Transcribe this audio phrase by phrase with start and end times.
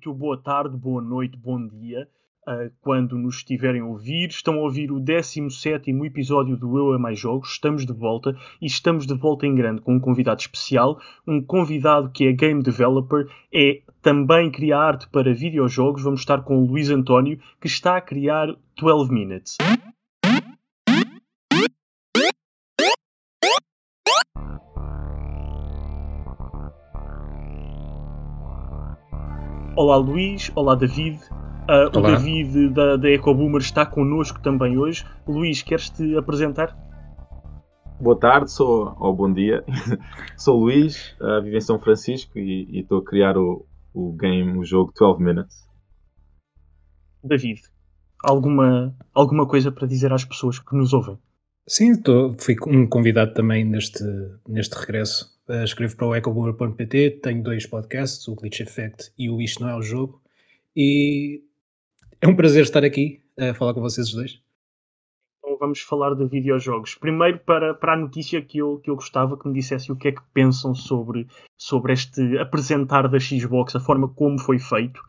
[0.00, 2.08] muito boa tarde, boa noite, bom dia.
[2.48, 6.98] Uh, quando nos estiverem a ouvir, estão a ouvir o 17 episódio do Eu a
[6.98, 7.50] Mais Jogos.
[7.50, 10.98] Estamos de volta e estamos de volta em grande com um convidado especial.
[11.26, 16.02] Um convidado que é game developer, é também cria arte para videojogos.
[16.02, 18.48] Vamos estar com o Luís António, que está a criar
[18.80, 19.58] 12 Minutes.
[29.82, 31.18] Olá Luís, olá David.
[31.66, 35.06] Uh, o David da, da EcoBoomer está connosco também hoje.
[35.26, 36.76] Luís, queres-te apresentar?
[37.98, 39.64] Boa tarde, sou, ou bom dia.
[40.36, 44.64] sou Luís, uh, vivo em São Francisco e estou a criar o, o game, o
[44.66, 45.66] jogo 12 Minutes.
[47.24, 47.62] David,
[48.22, 51.18] alguma, alguma coisa para dizer às pessoas que nos ouvem?
[51.66, 54.04] Sim, tô, fui um convidado também neste,
[54.46, 59.62] neste regresso escrevo para o ecoboomer.pt, tenho dois podcasts, o Glitch Effect e o Isto
[59.62, 60.20] Não É o Jogo.
[60.76, 61.42] E
[62.20, 64.40] é um prazer estar aqui a falar com vocês os dois.
[65.38, 66.94] Então vamos falar de videojogos.
[66.94, 70.08] Primeiro para, para a notícia que eu, que eu gostava que me dissesse o que
[70.08, 71.26] é que pensam sobre,
[71.56, 75.00] sobre este apresentar da Xbox, a forma como foi feito,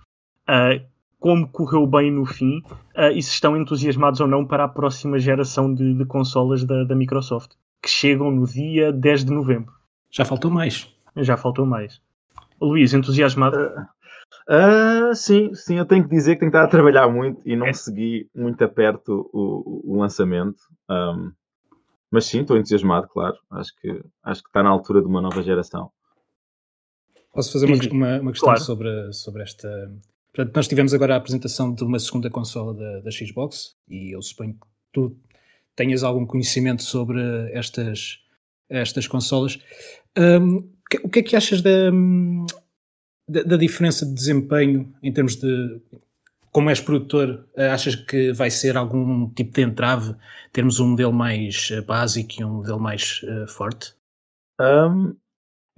[0.50, 0.84] uh,
[1.20, 2.60] como correu bem no fim
[2.96, 6.86] uh, e se estão entusiasmados ou não para a próxima geração de, de consolas da,
[6.86, 7.52] da Microsoft,
[7.84, 9.81] que chegam no dia 10 de novembro.
[10.12, 10.88] Já faltou mais.
[11.18, 12.02] Já faltou mais.
[12.62, 13.58] Luís, entusiasmado?
[13.58, 17.56] Uh, uh, sim, sim, eu tenho que dizer que tenho estado a trabalhar muito e
[17.56, 17.74] não é.
[17.74, 20.62] segui muito a perto o, o lançamento.
[20.90, 21.32] Um,
[22.12, 23.38] mas sim, estou entusiasmado, claro.
[23.50, 25.90] Acho que, acho que está na altura de uma nova geração.
[27.34, 28.62] Posso fazer uma, uma, uma questão claro.
[28.62, 29.70] sobre, sobre esta.
[30.34, 34.22] Portanto, nós tivemos agora a apresentação de uma segunda consola da, da Xbox e eu
[34.22, 35.18] suponho que tu
[35.76, 37.22] tenhas algum conhecimento sobre
[37.54, 38.20] estas,
[38.70, 39.58] estas consolas.
[40.18, 40.72] Um,
[41.04, 41.90] o que é que achas da,
[43.28, 45.82] da, da, diferença de desempenho em termos de.
[46.52, 50.14] Como és produtor, achas que vai ser algum tipo de entrave
[50.52, 53.96] termos um modelo mais eh, básico e um modelo mais uh, forte?
[54.60, 55.16] Um,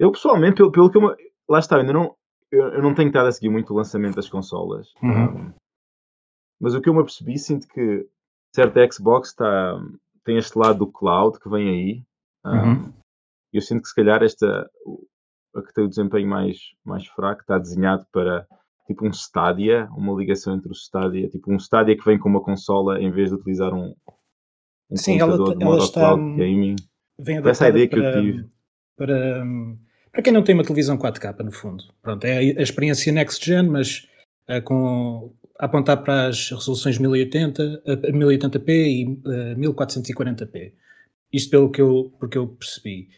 [0.00, 1.16] eu pessoalmente, pelo, pelo que eu.
[1.48, 2.16] Lá está, ainda não,
[2.50, 4.92] eu, eu, não tenho estado a seguir muito o lançamento das consolas.
[5.00, 5.26] Uhum.
[5.26, 5.52] Um,
[6.60, 8.08] mas o que eu me apercebi, sinto que
[8.52, 9.80] certa Xbox está,
[10.24, 12.02] tem este lado do cloud que vem aí.
[12.44, 13.03] Um, uhum
[13.58, 14.68] eu sinto que se calhar esta
[15.54, 18.46] a que tem o desempenho mais, mais fraco está desenhado para
[18.86, 22.42] tipo um Stadia, uma ligação entre o Stadia, tipo um Stadia que vem com uma
[22.42, 23.94] consola em vez de utilizar um,
[24.90, 26.76] um Sim, computador ela, de modo está, cloud gaming.
[27.18, 28.48] Vem Essa é a ideia que eu tive.
[28.96, 29.44] Para,
[30.10, 31.84] para quem não tem uma televisão 4K, no fundo.
[32.02, 34.08] Pronto, é a experiência next gen, mas
[34.48, 40.72] uh, com a apontar para as resoluções 1080, uh, 1080p e uh, 1440p.
[41.32, 43.08] Isto pelo que eu, porque eu percebi.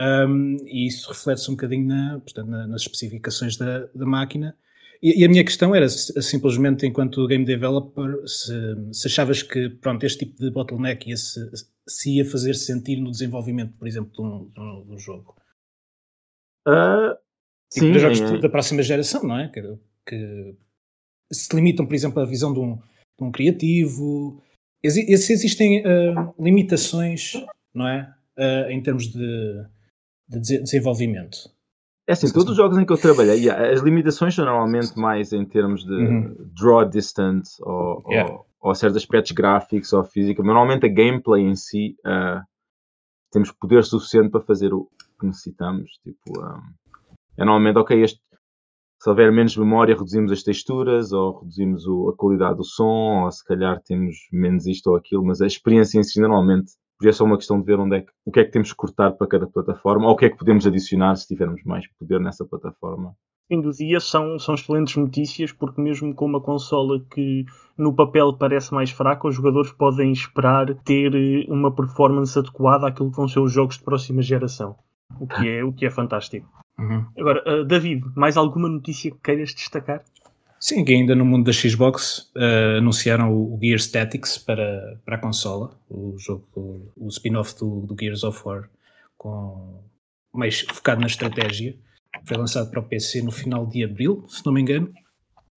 [0.00, 4.56] Um, e isso reflete-se um bocadinho na, portanto, na, nas especificações da, da máquina.
[5.02, 8.52] E, e, a minha questão era simplesmente, enquanto game developer, se,
[8.92, 11.40] se achavas que pronto, este tipo de bottleneck ia se,
[11.88, 15.36] se ia fazer sentir no desenvolvimento, por exemplo, de um, de um, de um jogo.
[16.66, 17.14] Uh,
[17.70, 18.38] tipo, sim, jogos é.
[18.38, 19.48] da próxima geração, não é?
[19.48, 19.62] Que,
[20.06, 20.56] que,
[21.32, 24.42] se limitam, por exemplo, à visão de um, de um criativo.
[24.84, 27.32] Se existem uh, limitações,
[27.74, 28.14] não é?
[28.36, 29.66] Uh, em termos de
[30.28, 31.38] de desenvolvimento.
[32.06, 35.32] É assim, todos os jogos em que eu trabalhei, yeah, as limitações são normalmente mais
[35.32, 36.36] em termos de uhum.
[36.58, 38.32] draw distance ou, yeah.
[38.32, 40.42] ou, ou, certos aspectos gráficos ou física.
[40.42, 42.40] Normalmente a gameplay em si uh,
[43.30, 44.88] temos poder suficiente para fazer o
[45.20, 45.90] que necessitamos.
[46.02, 46.62] Tipo, um,
[47.36, 48.20] é normalmente, ok, este,
[49.00, 53.30] se houver menos memória, reduzimos as texturas ou reduzimos o, a qualidade do som, ou
[53.30, 57.12] se calhar temos menos isto ou aquilo, mas a experiência em si normalmente porque é
[57.12, 59.12] só uma questão de ver onde é que, o que é que temos que cortar
[59.12, 62.44] para cada plataforma ou o que é que podemos adicionar se tivermos mais poder nessa
[62.44, 63.14] plataforma.
[63.46, 67.46] Fim do dia são, são excelentes notícias porque mesmo com uma consola que
[67.78, 73.10] no papel parece mais fraca, os jogadores podem esperar ter eh, uma performance adequada àquilo
[73.10, 74.76] que vão ser os jogos de próxima geração.
[75.18, 76.46] O que é, o que é fantástico.
[76.78, 77.06] Uhum.
[77.18, 80.02] Agora, uh, David, mais alguma notícia que queiras destacar?
[80.60, 85.18] Sim, que ainda no mundo da Xbox uh, anunciaram o Gears Tactics para, para a
[85.18, 88.68] consola, o jogo, o, o spin-off do, do, Gears of War,
[89.16, 89.84] com,
[90.32, 91.76] mais focado na estratégia.
[92.24, 94.92] Foi lançado para o PC no final de abril, se não me engano,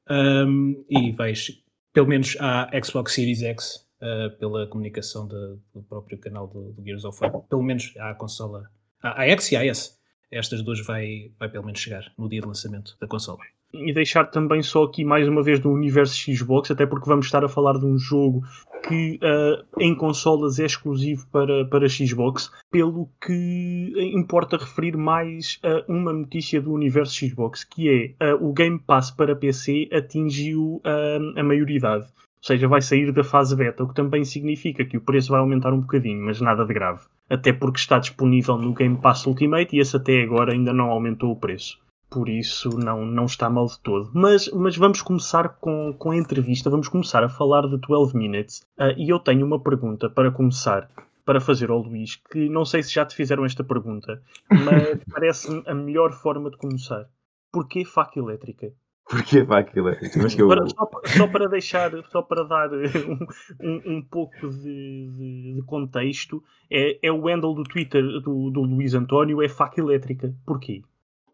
[0.10, 1.52] um, e vais,
[1.92, 6.84] pelo menos, à Xbox Series X, uh, pela comunicação de, do próprio canal do, do,
[6.84, 8.70] Gears of War, pelo menos à consola,
[9.02, 10.00] à, à X e à S.
[10.30, 13.40] Estas duas vai, vai pelo menos chegar no dia de lançamento da consola.
[13.74, 17.44] E deixar também só aqui mais uma vez do universo Xbox, até porque vamos estar
[17.44, 18.44] a falar de um jogo
[18.88, 25.86] que uh, em consolas é exclusivo para, para Xbox, pelo que importa referir mais a
[25.92, 31.40] uma notícia do universo Xbox, que é uh, o Game Pass para PC atingiu uh,
[31.40, 32.06] a maioridade.
[32.06, 35.40] Ou seja, vai sair da fase beta, o que também significa que o preço vai
[35.40, 37.02] aumentar um bocadinho, mas nada de grave.
[37.30, 41.32] Até porque está disponível no Game Pass Ultimate e esse até agora ainda não aumentou
[41.32, 41.80] o preço
[42.12, 44.12] por isso não, não está mal de todo.
[44.14, 48.62] Mas, mas vamos começar com, com a entrevista, vamos começar a falar de 12 Minutes.
[48.78, 50.90] Uh, e eu tenho uma pergunta para começar,
[51.26, 55.64] para fazer ao Luís, que não sei se já te fizeram esta pergunta, mas parece-me
[55.66, 57.08] a melhor forma de começar.
[57.50, 58.74] Porquê faca elétrica?
[59.10, 60.20] Porquê faca elétrica?
[60.22, 60.50] Mas que eu...
[60.50, 63.20] para, só, só, para deixar, só para dar um,
[63.62, 68.62] um, um pouco de, de, de, contexto, é, é o handle do Twitter do, do
[68.64, 70.34] Luís António, é faca elétrica.
[70.46, 70.82] Porquê?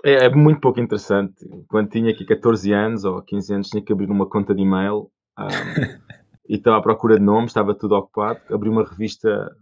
[0.04, 1.36] É, é, muito pouco interessante.
[1.68, 5.10] Quando tinha aqui 14 anos ou 15 anos, tinha que abrir uma conta de e-mail
[5.38, 5.48] um,
[6.48, 8.40] e estava à procura de nomes, estava tudo ocupado.
[8.54, 9.56] Abri uma revista,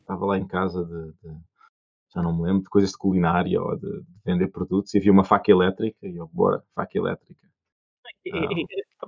[0.00, 1.36] estava lá em casa de, de
[2.14, 5.12] já não me lembro, de coisas de culinária ou de, de, vender produtos e havia
[5.12, 7.40] uma faca elétrica e eu, bora, faca elétrica.
[8.26, 8.66] Um,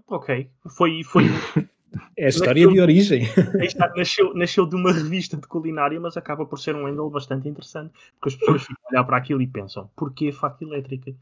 [0.09, 1.25] ok, foi, foi,
[2.17, 3.23] É a história nasceu, de origem.
[3.97, 7.93] Nasceu, nasceu de uma revista de culinária, mas acaba por ser um handle bastante interessante,
[8.21, 11.15] porque as pessoas ficam a olhar para aquilo e pensam, porquê faca elétrica?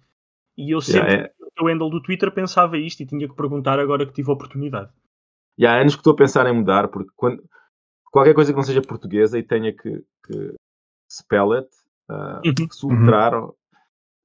[0.56, 1.32] E eu sempre, yeah, é...
[1.60, 4.90] no handle do Twitter, pensava isto e tinha que perguntar agora que tive a oportunidade.
[5.56, 7.42] E há anos que estou a pensar em mudar, porque quando,
[8.10, 10.54] qualquer coisa que não seja portuguesa e tenha que, que
[11.10, 11.69] spell it,
[12.10, 12.69] uh, uhum.
[12.70, 13.52] soltar, uhum.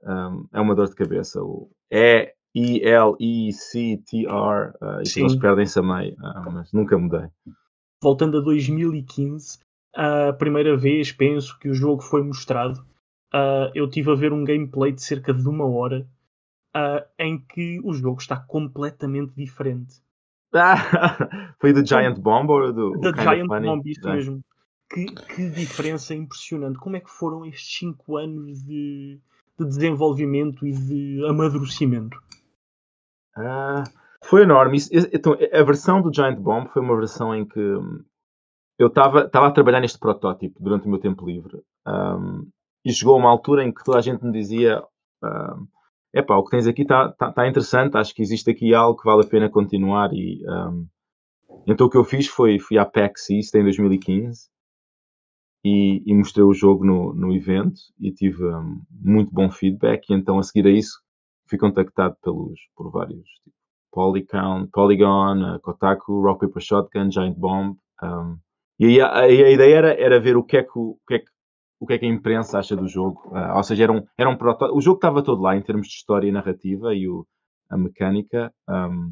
[0.03, 1.41] um, é uma dor de cabeça.
[1.41, 4.29] O, é E-L-E-C-T-R,
[4.81, 7.29] uh, e eles perdem-se a meio, uh, mas nunca mudei.
[8.01, 9.59] Voltando a 2015,
[9.95, 12.79] a primeira vez, penso, que o jogo foi mostrado,
[13.33, 16.07] uh, eu tive a ver um gameplay de cerca de uma hora
[16.75, 19.95] uh, em que o jogo está completamente diferente.
[21.61, 22.99] foi do Giant Bomb ou do.
[22.99, 24.41] Da Giant Bomb, isso mesmo.
[24.89, 26.79] Que, que diferença impressionante.
[26.79, 29.19] Como é que foram estes 5 anos de,
[29.59, 32.17] de desenvolvimento e de amadurecimento?
[33.37, 33.83] Ah,
[34.23, 34.77] foi enorme.
[34.77, 38.03] Isso, então, a versão do Giant Bomb foi uma versão em que hum,
[38.79, 41.61] eu estava a trabalhar neste protótipo durante o meu tempo livre.
[41.87, 42.49] Um,
[42.83, 44.83] e chegou uma altura em que toda a gente me dizia:
[45.23, 45.67] um,
[46.13, 49.05] Epá, o que tens aqui está tá, tá interessante, acho que existe aqui algo que
[49.05, 50.11] vale a pena continuar.
[50.13, 50.87] E, um,
[51.67, 54.49] então o que eu fiz foi fui à PAX East em 2015
[55.63, 60.09] e, e mostrei o jogo no, no evento e tive um, muito bom feedback.
[60.09, 60.97] E então a seguir a isso
[61.49, 63.55] fui contactado pelos, por vários, tipo,
[64.71, 67.77] Polygon, uh, Kotaku, Rock Paper Shotgun, Giant Bomb.
[68.03, 68.37] Um,
[68.79, 71.25] e a, a, ideia era, era ver o que, é que, o, que é que,
[71.79, 73.29] o que é que a imprensa acha do jogo.
[73.29, 74.37] Uh, ou seja, era um, era um
[74.73, 77.25] o jogo estava todo lá em termos de história e narrativa e o,
[77.69, 78.53] a mecânica.
[78.69, 79.11] Um,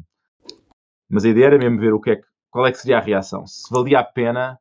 [1.08, 3.02] mas a ideia era mesmo ver o que é que, qual é que seria a
[3.02, 3.46] reação.
[3.46, 4.58] Se valia a pena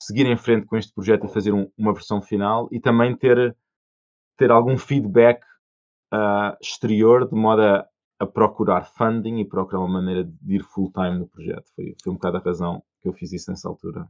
[0.00, 3.54] seguir em frente com este projeto e fazer um, uma versão final e também ter,
[4.36, 5.40] ter algum feedback
[6.12, 7.86] uh, exterior de modo a,
[8.20, 11.64] a, procurar funding e procurar uma maneira de ir full time no projeto.
[11.74, 14.06] Foi, foi um bocado a razão que eu fiz isso nessa altura.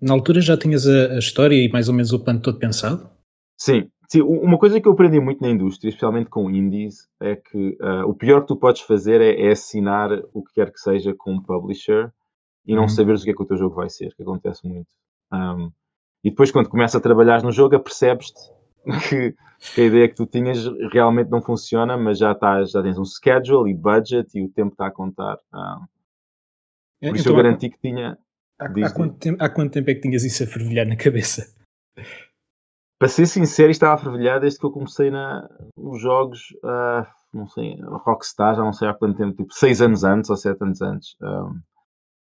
[0.00, 3.10] Na altura já tinhas a, a história e mais ou menos o plano todo pensado?
[3.56, 7.76] Sim, Sim, uma coisa que eu aprendi muito na indústria, especialmente com indies, é que
[7.78, 11.14] uh, o pior que tu podes fazer é, é, assinar o que quer que seja
[11.14, 12.10] com um publisher
[12.66, 12.88] e não uhum.
[12.88, 14.88] saberes o que é que o teu jogo vai ser, que acontece muito.
[15.30, 15.70] Um,
[16.24, 18.40] e depois, quando começas a trabalhar no jogo, apercebes-te
[19.08, 19.34] que,
[19.74, 23.04] que, a ideia que tu tinhas realmente não funciona, mas já, estás, já tens um
[23.04, 25.38] schedule e budget e o tempo está a contar.
[25.52, 25.80] Ah.
[27.00, 28.18] Por isso então, eu garanti que tinha.
[28.60, 31.46] Há, há, quanto tempo, há quanto tempo é que tinhas isso a fervilhar na cabeça?
[32.98, 37.46] Para ser sincero, estava a fervilhar desde que eu comecei na, nos jogos, uh, não
[37.46, 40.82] sei, Rockstar, já não sei há quanto tempo, tipo 6 anos antes ou 7 anos
[40.82, 41.16] antes.
[41.20, 41.52] Um, ah,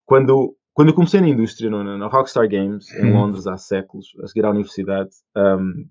[0.05, 3.13] quando, quando eu comecei na indústria, no, na Rockstar Games, em hum.
[3.13, 5.85] Londres, há séculos, a seguir à universidade, um,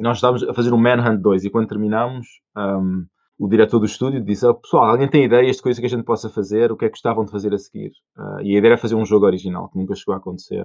[0.00, 2.26] nós estávamos a fazer o Manhunt 2 e quando terminámos,
[2.56, 3.06] um,
[3.38, 6.04] o diretor do estúdio disse: oh, Pessoal, alguém tem ideias de coisas que a gente
[6.04, 6.72] possa fazer?
[6.72, 7.90] O que é que gostavam de fazer a seguir?
[8.16, 10.64] Uh, e a ideia era fazer um jogo original, que nunca chegou a acontecer.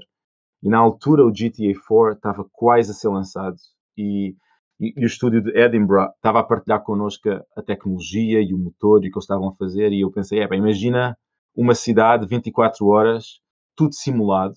[0.64, 3.56] E na altura o GTA 4 estava quase a ser lançado
[3.98, 4.36] e,
[4.80, 9.04] e, e, o estúdio de Edinburgh estava a partilhar connosco a, tecnologia e o motor
[9.04, 9.92] e o que eles estavam a fazer.
[9.92, 11.18] E eu pensei: é, bem, imagina
[11.56, 13.40] uma cidade 24 horas,
[13.76, 14.56] tudo simulado,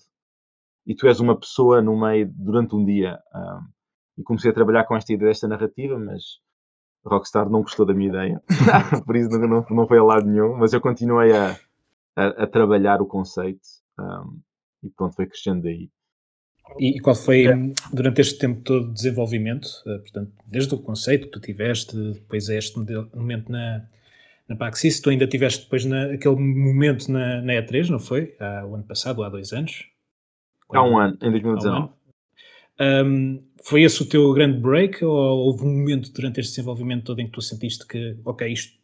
[0.85, 3.17] e tu és uma pessoa no meio durante um dia.
[3.33, 3.78] Um,
[4.19, 6.39] e comecei a trabalhar com esta ideia, esta narrativa, mas
[7.05, 8.41] Rockstar não gostou da minha ideia,
[9.05, 11.57] por isso não, não foi a lado nenhum, mas eu continuei a,
[12.15, 13.61] a, a trabalhar o conceito
[13.97, 14.39] um,
[14.83, 15.89] e pronto, foi crescendo daí.
[16.77, 17.55] E, qual foi, é.
[17.91, 22.47] durante este tempo todo de desenvolvimento, uh, portanto, desde o conceito que tu tiveste, depois
[22.47, 22.77] a este
[23.15, 23.87] momento na,
[24.49, 24.99] na Paxis.
[24.99, 28.35] Tu ainda tiveste depois naquele momento na, na E3, não foi?
[28.39, 29.85] Há o ano passado, há dois anos?
[30.71, 31.89] Há um ano, em 2019.
[32.81, 37.19] Um, foi esse o teu grande break ou houve um momento durante este desenvolvimento todo
[37.19, 38.77] em que tu sentiste que, ok, isto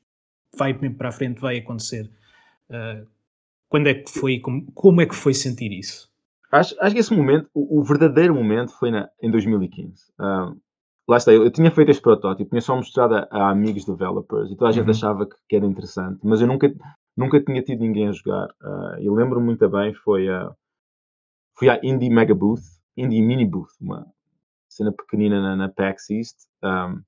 [0.57, 2.09] vai mesmo para a frente, vai acontecer?
[2.69, 3.07] Uh,
[3.69, 6.09] quando é que foi, como, como, é que foi sentir isso?
[6.51, 10.05] Acho, acho que esse momento, o, o verdadeiro momento foi na, em 2015.
[10.19, 10.59] Um,
[11.07, 14.51] lá está, eu, eu, tinha feito este protótipo, tinha só mostrado a, a amigos developers
[14.51, 14.91] e toda a gente uhum.
[14.91, 16.73] achava que, que, era interessante, mas eu nunca,
[17.15, 18.47] nunca tinha tido ninguém a jogar.
[18.61, 20.51] Uh, e lembro muito bem, foi a,
[21.57, 22.63] fui à Indie Mega Booth,
[22.95, 24.05] Indie Mini Booth, uma
[24.75, 27.01] cena pequenina na, na PAX East, um,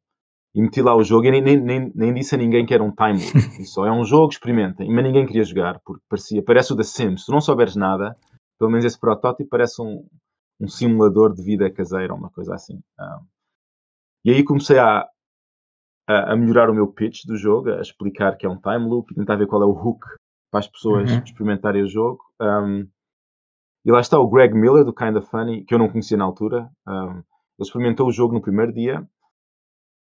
[0.55, 2.83] e meti lá o jogo e nem, nem, nem, nem disse a ninguém que era
[2.83, 3.65] um time loop.
[3.67, 4.91] só é um jogo, experimentem.
[4.91, 7.21] Mas ninguém queria jogar, porque parecia, parece o da Sims.
[7.21, 8.17] Se tu não souberes nada,
[8.57, 10.03] pelo menos esse protótipo parece um,
[10.59, 12.81] um simulador de vida caseira, uma coisa assim.
[12.99, 13.25] Um,
[14.25, 15.07] e aí comecei a,
[16.07, 19.13] a, a, melhorar o meu pitch do jogo, a explicar que é um time loop,
[19.13, 20.03] tentar ver qual é o hook
[20.49, 21.21] para as pessoas uhum.
[21.23, 22.23] experimentarem o jogo.
[22.41, 22.87] Um,
[23.85, 26.69] e lá está o Greg Miller, do Kinda Funny, que eu não conhecia na altura.
[26.87, 27.23] Um,
[27.57, 29.07] ele experimentou o jogo no primeiro dia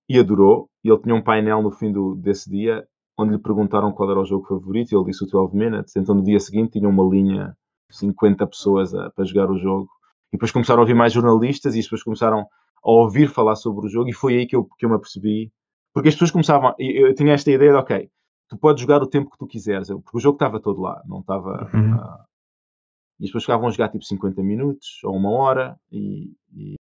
[0.07, 0.69] e adorou.
[0.83, 4.19] E ele tinha um painel no fim do, desse dia onde lhe perguntaram qual era
[4.19, 5.95] o jogo favorito e ele disse o 12 Minutes.
[5.95, 7.55] Então no dia seguinte tinha uma linha
[7.89, 9.89] 50 pessoas a, para jogar o jogo.
[10.29, 12.47] E depois começaram a ouvir mais jornalistas e depois começaram
[12.83, 15.51] a ouvir falar sobre o jogo e foi aí que eu, que eu me apercebi.
[15.93, 16.73] Porque as pessoas começavam.
[16.79, 18.09] Eu, eu tinha esta ideia de, ok,
[18.49, 21.19] tu podes jogar o tempo que tu quiseres, porque o jogo estava todo lá, não
[21.19, 21.69] estava.
[21.73, 21.95] Uhum.
[21.95, 22.31] Uh,
[23.19, 26.75] e as pessoas ficavam a jogar tipo 50 minutos ou uma hora e, e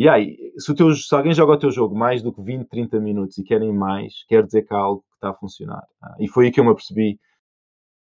[0.00, 2.98] e aí, se, teu, se, alguém joga o teu jogo mais do que 20, 30
[2.98, 5.86] minutos e querem mais, quer dizer que há algo que está a funcionar.
[6.02, 7.20] Ah, e foi aí que eu me apercebi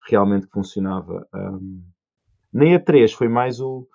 [0.06, 1.26] realmente que funcionava.
[1.34, 1.82] Um,
[2.52, 3.88] na E3 foi mais o,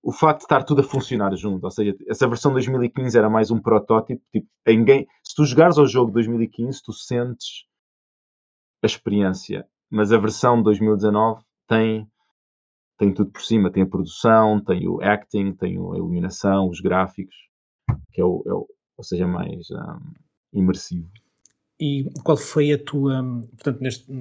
[0.00, 1.64] o facto de estar tudo a funcionar junto.
[1.64, 4.22] Ou seja, essa versão 2015 era mais um protótipo.
[4.30, 7.64] Tipo, game, se tu jogares ao jogo 2015, tu sentes
[8.80, 9.66] a experiência.
[9.90, 12.08] Mas a versão de 2019 tem
[12.98, 17.34] tem tudo por cima, tem a produção, tem o acting, tem a iluminação, os gráficos,
[18.12, 20.12] que é o, é o ou seja, mais um,
[20.52, 21.08] imersivo.
[21.80, 24.12] E qual foi a tua, portanto, neste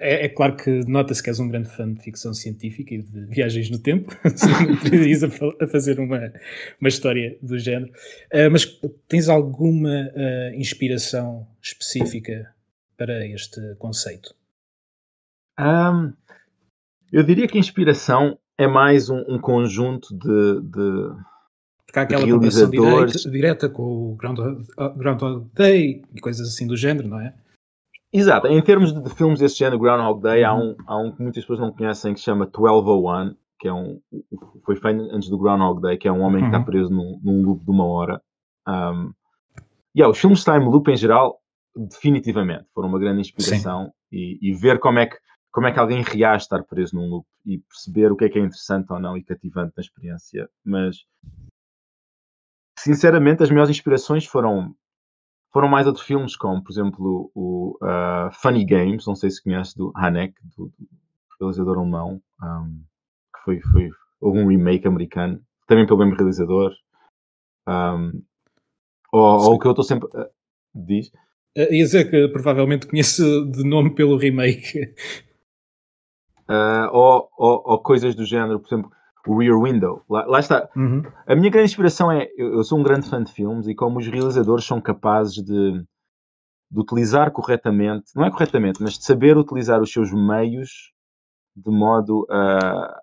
[0.00, 3.26] é, é, claro que nota-se que és um grande fã de ficção científica e de
[3.26, 6.32] viagens no tempo, se a, a fazer uma,
[6.80, 7.92] uma história do género.
[8.32, 8.66] Uh, mas
[9.06, 12.52] tens alguma uh, inspiração específica
[12.96, 14.34] para este conceito?
[15.58, 16.12] Um,
[17.12, 21.10] eu diria que a inspiração é mais um, um conjunto de, de
[21.86, 26.76] porque há aquela comparação direta, direta, com o Groundhog, Groundhog Day e coisas assim do
[26.76, 27.34] género, não é?
[28.12, 28.46] Exato.
[28.46, 30.48] Em termos de, de filmes desse género, Groundhog Day, uhum.
[30.48, 33.72] há, um, há um que muitas pessoas não conhecem que se chama 1201, que é
[33.72, 34.00] um,
[34.64, 36.50] foi feito antes do Groundhog Day, que é um homem uhum.
[36.50, 36.64] que está uhum.
[36.64, 38.20] preso num, num, loop de uma hora.
[38.68, 39.12] Um,
[39.94, 41.38] e yeah, os filmes de time loop em geral,
[41.74, 45.16] definitivamente, foram uma grande inspiração e, e, ver como é que
[45.56, 48.38] como é que alguém reage estar preso num loop e perceber o que é que
[48.38, 50.50] é interessante ou não e cativante na experiência.
[50.62, 50.98] Mas,
[52.78, 54.76] sinceramente, as minhas inspirações foram
[55.50, 59.74] foram mais outros filmes, como, por exemplo, o uh, Funny Games, não sei se conhece,
[59.74, 60.88] do Hanek, do, do
[61.40, 62.84] realizador alemão, um,
[63.34, 66.70] que foi, foi houve um remake americano, também pelo mesmo realizador.
[67.66, 68.22] Um,
[69.10, 70.06] ou, o que eu estou sempre...
[70.08, 70.28] Uh,
[70.74, 71.08] diz?
[71.56, 74.94] Uh, ia dizer que provavelmente conheço de nome pelo remake
[76.48, 78.90] uh, ou, ou, ou, coisas do género, por exemplo,
[79.26, 80.02] o Rear Window.
[80.08, 80.68] Lá, lá está.
[80.76, 81.02] Uhum.
[81.26, 83.98] A minha grande inspiração é, eu, eu, sou um grande fã de filmes e como
[83.98, 85.82] os realizadores são capazes de,
[86.70, 90.92] de utilizar corretamente, não é corretamente, mas de saber utilizar os seus meios
[91.56, 93.00] de modo a,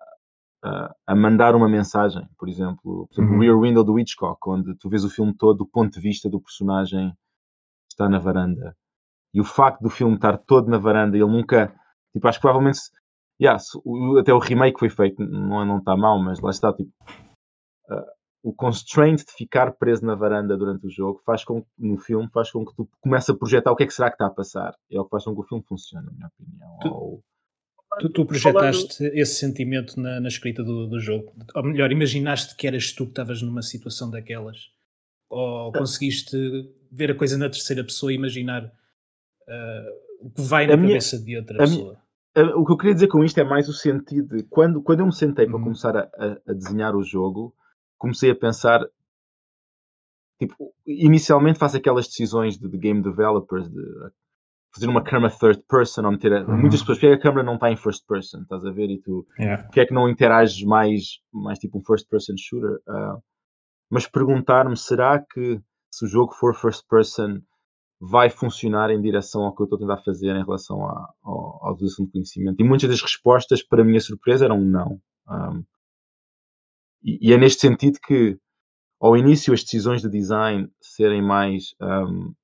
[0.62, 2.26] a, a mandar uma mensagem.
[2.38, 3.38] Por exemplo, por exemplo uhum.
[3.38, 6.28] o Rear Window do Hitchcock, onde tu vês o filme todo do ponto de vista
[6.28, 8.74] do personagem que está na varanda.
[9.34, 11.74] E o facto do filme estar todo na varanda, ele nunca.
[12.12, 12.78] Tipo, acho que provavelmente
[13.40, 16.90] yeah, o, até o remake foi feito, não, não está mal, mas lá está, tipo,
[17.90, 18.14] uh,
[18.44, 22.28] o constraint de ficar preso na varanda durante o jogo faz com que, no filme,
[22.30, 24.30] faz com que tu comece a projetar o que é que será que está a
[24.30, 24.74] passar.
[24.92, 26.78] É o que faz com que o filme funcione, na minha opinião.
[26.82, 27.24] Tu, Ou...
[28.00, 29.14] tu, tu projetaste Falando...
[29.14, 31.32] esse sentimento na, na escrita do, do, jogo.
[31.54, 34.68] Ou melhor, imaginaste que eras tu que estavas numa situação daquelas?
[35.30, 36.36] Ou conseguiste
[36.92, 41.16] ver a coisa na terceira pessoa e imaginar uh, o que vai na a cabeça
[41.16, 41.92] minha, de outra pessoa?
[41.92, 42.03] Minha
[42.42, 45.06] o que eu queria dizer com isto é mais o sentido de quando, quando eu
[45.06, 45.64] me sentei para uhum.
[45.64, 46.08] começar a,
[46.48, 47.54] a, desenhar o jogo,
[47.98, 48.80] comecei a pensar.
[50.38, 53.82] Tipo, inicialmente faço aquelas decisões de, de game developers de
[54.74, 56.32] fazer uma câmera third person ou meter.
[56.32, 56.58] Uhum.
[56.58, 58.90] Muitas pessoas, porque a câmera não está em first person, estás a ver?
[58.90, 59.62] E tu, yeah.
[59.62, 62.80] porque é que não interages mais, mais tipo um first person shooter?
[62.88, 63.22] Uh,
[63.88, 65.60] mas perguntar-me, será que
[65.92, 67.40] se o jogo for first person
[68.00, 71.72] vai funcionar em direção ao que eu estou a tentar fazer em relação à, à
[71.72, 72.60] utilização de conhecimento.
[72.60, 75.00] E muitas das respostas, para a minha surpresa, eram não.
[75.28, 75.64] Um,
[77.02, 78.38] e, e, é neste sentido que,
[79.00, 82.34] ao início, as decisões de design serem mais um,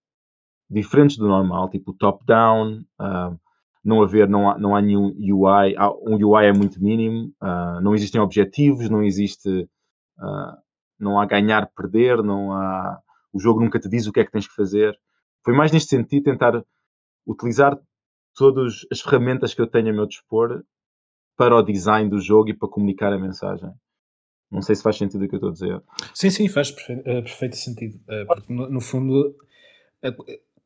[0.71, 3.39] diferentes do normal, tipo top-down, uh,
[3.85, 5.75] não haver, não há, não há nenhum UI,
[6.07, 9.49] um UI é muito mínimo, uh, não existem objetivos, não existe,
[10.19, 10.57] uh,
[10.99, 13.01] não há ganhar, perder, não há,
[13.33, 14.97] o jogo nunca te diz o que é que tens que fazer.
[15.45, 16.65] Foi mais neste sentido tentar
[17.27, 17.79] utilizar
[18.35, 20.63] todas as ferramentas que eu tenho a meu dispor
[21.37, 23.71] para o design do jogo e para comunicar a mensagem.
[24.51, 25.83] Não sei se faz sentido o que eu estou a dizer.
[26.13, 28.01] Sim, sim, faz perfeito, uh, perfeito sentido.
[28.27, 29.37] porque no, no fundo,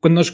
[0.01, 0.29] quando nós,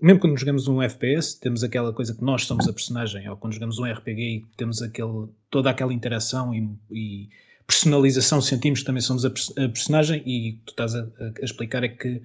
[0.00, 3.54] mesmo quando jogamos um FPS, temos aquela coisa que nós somos a personagem, ou quando
[3.54, 7.28] jogamos um RPG e temos aquele, toda aquela interação e, e
[7.66, 11.88] personalização, sentimos que também somos a, a personagem, e tu estás a, a, explicar é
[11.88, 12.22] que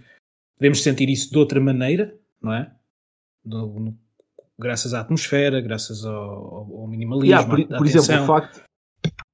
[0.59, 2.71] podemos sentir isso de outra maneira, não é?
[3.43, 3.97] No, no,
[4.59, 7.33] graças à atmosfera, graças ao, ao minimalismo.
[7.33, 8.63] Yeah, por, por exemplo, o facto,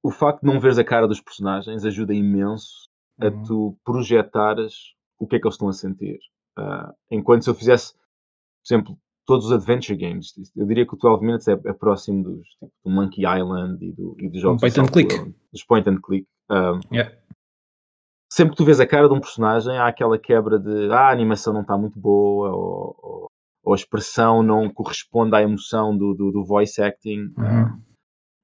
[0.02, 2.88] o facto de não veres a cara dos personagens ajuda imenso
[3.20, 3.42] a uhum.
[3.42, 6.18] tu projetares o que é que eles estão a sentir.
[6.56, 10.96] Uh, enquanto se eu fizesse, por exemplo, todos os adventure games, eu diria que o
[10.96, 14.62] 12 Minutes é, é próximo dos, tipo, do Monkey Island e, do, e dos jogos
[14.62, 15.34] um point and click.
[15.52, 16.28] dos point and click.
[16.50, 17.12] Um, yeah.
[18.36, 21.10] Sempre que tu vês a cara de um personagem, há aquela quebra de ah, a
[21.10, 23.30] animação não está muito boa, ou, ou,
[23.64, 27.32] ou, a expressão não corresponde à emoção do, do, do voice acting.
[27.34, 27.80] Uhum.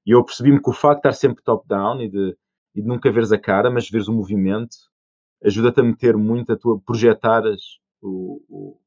[0.03, 2.35] E eu percebi-me que o facto de estar sempre top-down e de,
[2.73, 4.75] e de nunca veres a cara, mas veres o movimento,
[5.45, 7.61] ajuda-te a meter muito a tua projetares
[8.01, 8.79] o, o,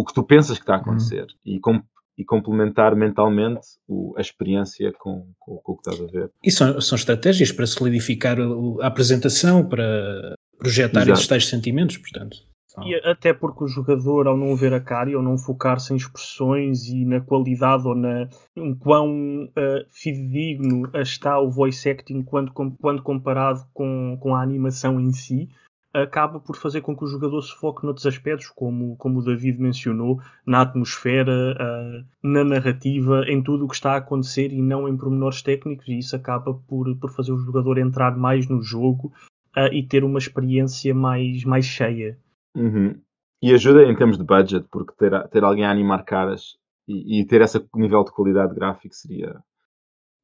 [0.00, 0.82] o que tu pensas que está a uhum.
[0.82, 1.54] acontecer uhum.
[1.54, 1.80] e, com,
[2.20, 6.30] e complementar mentalmente o, a experiência com, com, com, o que estás a ver.
[6.44, 8.36] E são, são estratégias para solidificar
[8.82, 11.12] a apresentação, para projetar Exato.
[11.12, 12.36] esses tais sentimentos, portanto.
[12.84, 15.96] E até porque o jogador, ao não ver a cara e ao não focar-se em
[15.96, 22.52] expressões e na qualidade ou na em quão uh, fidedigno está o voice acting quando,
[22.52, 25.48] quando comparado com, com a animação em si,
[25.92, 29.60] acaba por fazer com que o jogador se foque noutros aspectos, como, como o David
[29.60, 34.88] mencionou, na atmosfera, uh, na narrativa, em tudo o que está a acontecer e não
[34.88, 39.12] em pormenores técnicos, e isso acaba por, por fazer o jogador entrar mais no jogo
[39.56, 42.18] uh, e ter uma experiência mais, mais cheia.
[42.54, 43.00] Uhum.
[43.42, 47.26] E ajuda em termos de budget, porque ter, ter alguém a animar caras e, e
[47.26, 49.42] ter esse nível de qualidade gráfica seria,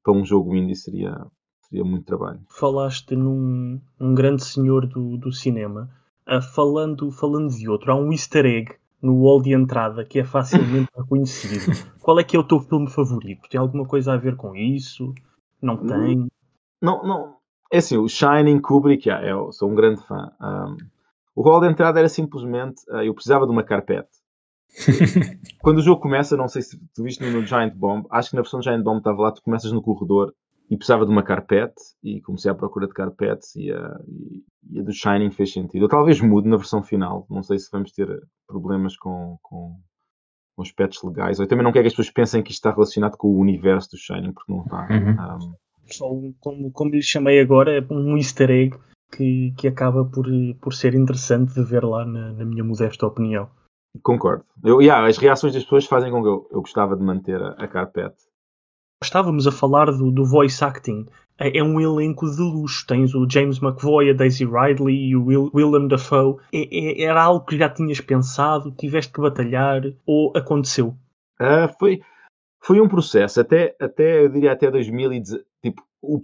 [0.04, 1.26] para um jogo indie, seria,
[1.68, 2.40] Seria muito trabalho.
[2.48, 5.90] Falaste num, num grande senhor do, do cinema.
[6.28, 10.24] Uh, falando, falando de outro, há um easter egg no hall de entrada que é
[10.24, 11.72] facilmente reconhecido.
[12.00, 13.48] Qual é que é o teu filme favorito?
[13.48, 15.12] Tem alguma coisa a ver com isso?
[15.60, 16.26] Não tem?
[16.80, 17.36] Não, não.
[17.72, 20.30] É assim, o Shining, Kubrick, yeah, eu sou um grande fã.
[20.40, 20.76] Um,
[21.34, 24.08] o hall de entrada era simplesmente, uh, eu precisava de uma carpete.
[25.60, 28.42] Quando o jogo começa, não sei se tu viste no Giant Bomb, acho que na
[28.42, 30.32] versão Giant Bomb estava lá, tu começas no corredor
[30.68, 34.00] e precisava de uma carpete e comecei à procura de carpetes e a,
[34.70, 35.84] e a do Shining fez sentido.
[35.84, 38.08] Eu talvez mude na versão final, não sei se vamos ter
[38.46, 39.78] problemas com, com,
[40.54, 41.38] com aspectos legais.
[41.38, 43.90] Eu também não quero que as pessoas pensem que isto está relacionado com o universo
[43.90, 44.88] do Shining, porque não está.
[44.90, 45.46] Uhum.
[45.50, 45.54] Um,
[45.86, 46.08] Só
[46.40, 48.76] como, como lhe chamei agora, é um easter egg
[49.12, 50.26] que, que acaba por,
[50.60, 53.48] por ser interessante de ver lá, na, na minha modesta opinião.
[54.02, 54.44] Concordo.
[54.64, 57.50] Eu, yeah, as reações das pessoas fazem com que eu, eu gostava de manter a,
[57.52, 58.24] a carpete
[59.02, 61.06] estávamos a falar do, do voice acting.
[61.38, 62.86] É, é um elenco de luxo.
[62.86, 66.36] Tens o James McVoy, a Daisy Ridley e o Will, Willem Dafoe.
[66.52, 70.96] É, é, era algo que já tinhas pensado, tiveste que batalhar ou aconteceu?
[71.40, 72.00] Uh, foi,
[72.62, 73.40] foi um processo.
[73.40, 75.44] Até, até eu diria até 2010.
[75.62, 76.20] Tipo, o,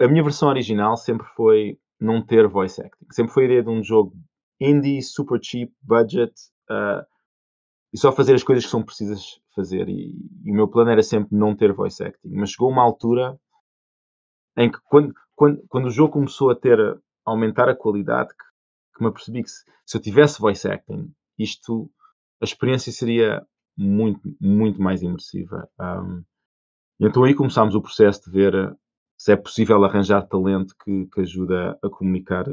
[0.00, 3.06] a minha versão original sempre foi não ter voice acting.
[3.10, 4.14] Sempre foi a ideia de um jogo
[4.60, 6.32] indie, super cheap, budget.
[6.70, 7.04] Uh,
[7.94, 9.88] e só fazer as coisas que são precisas fazer.
[9.88, 10.12] E,
[10.44, 12.28] e, o meu plano era sempre não ter voice acting.
[12.32, 13.38] Mas chegou uma altura
[14.58, 18.44] em que, quando, quando, quando o jogo começou a ter, a aumentar a qualidade, que,
[18.96, 21.88] que me apercebi que se, se, eu tivesse voice acting, isto,
[22.42, 25.68] a experiência seria muito, muito mais imersiva.
[25.80, 26.24] Um,
[26.98, 28.76] então aí começámos o processo de ver
[29.16, 32.44] se é possível arranjar talento que, que ajuda a comunicar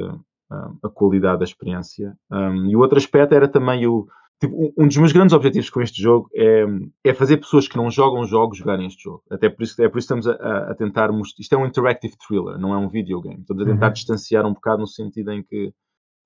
[0.50, 2.16] a, a qualidade da experiência.
[2.30, 4.06] Um, e o outro aspecto era também o
[4.42, 6.64] Tipo, um dos meus grandes objetivos com este jogo é,
[7.04, 9.22] é fazer pessoas que não jogam jogos jogarem este jogo.
[9.30, 11.10] Até por isso, é por isso que estamos a, a tentar.
[11.38, 13.42] Isto é um interactive thriller, não é um videogame.
[13.42, 13.92] Estamos a tentar uhum.
[13.92, 15.72] distanciar um bocado no sentido em que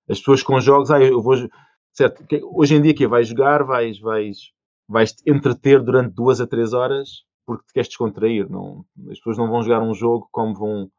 [0.09, 1.35] as pessoas com jogos, ah, eu vou.
[1.93, 2.25] Certo,
[2.55, 4.39] hoje em dia que vais jogar, vais, vais,
[4.89, 8.49] vais te entreter durante duas a três horas porque te queres descontrair.
[8.49, 10.91] Não, as pessoas não vão jogar um jogo como vão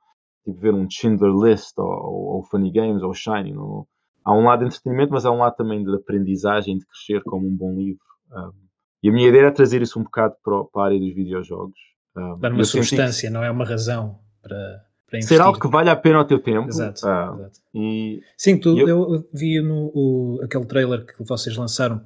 [0.45, 3.53] tipo, ver um Schindler List ou, ou, ou Funny Games ou Shiny.
[3.53, 3.87] Não,
[4.27, 7.47] há um lado de entretenimento, mas há um lado também de aprendizagem, de crescer como
[7.47, 8.03] um bom livro.
[8.29, 8.51] Um,
[9.01, 11.79] e a minha ideia era trazer isso um bocado para, para a área dos videojogos.
[12.15, 13.33] Um, Dar uma substância, que...
[13.33, 16.67] não é uma razão para, para Ser algo que vale a pena o teu tempo.
[16.67, 17.05] Exato.
[17.05, 17.59] Uh, exato.
[17.73, 18.87] E, Sim, tu, eu...
[18.87, 22.01] eu vi no o, aquele trailer que vocês lançaram,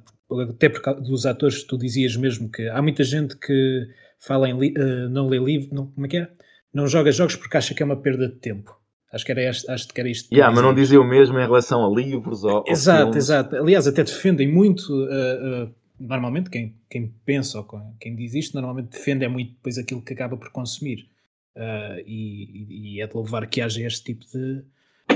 [0.48, 3.88] até por causa dos atores, tu dizias mesmo que há muita gente que
[4.20, 6.30] fala em uh, não lê livro, não, como é que é?
[6.72, 8.80] Não joga jogos porque acha que é uma perda de tempo.
[9.12, 10.32] Acho que era, este, acho que era isto.
[10.32, 12.64] Yeah, mas não dizia o mesmo em relação a livros ou.
[12.66, 13.56] Exato, ou exato.
[13.56, 14.88] Aliás, até defendem muito.
[14.90, 17.68] Uh, uh, normalmente, quem, quem pensa ou
[18.00, 21.06] quem diz isto, normalmente defende é muito depois aquilo que acaba por consumir.
[21.54, 24.64] Uh, e, e, é de louvar que haja este tipo de,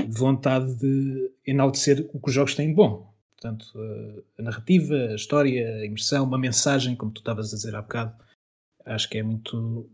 [0.05, 3.11] de, vontade de enaltecer o que os jogos têm de bom.
[3.35, 3.65] Portanto,
[4.37, 8.13] a narrativa, a história, a imersão, uma mensagem, como tu estavas a dizer há bocado,
[8.85, 9.89] acho que é muito.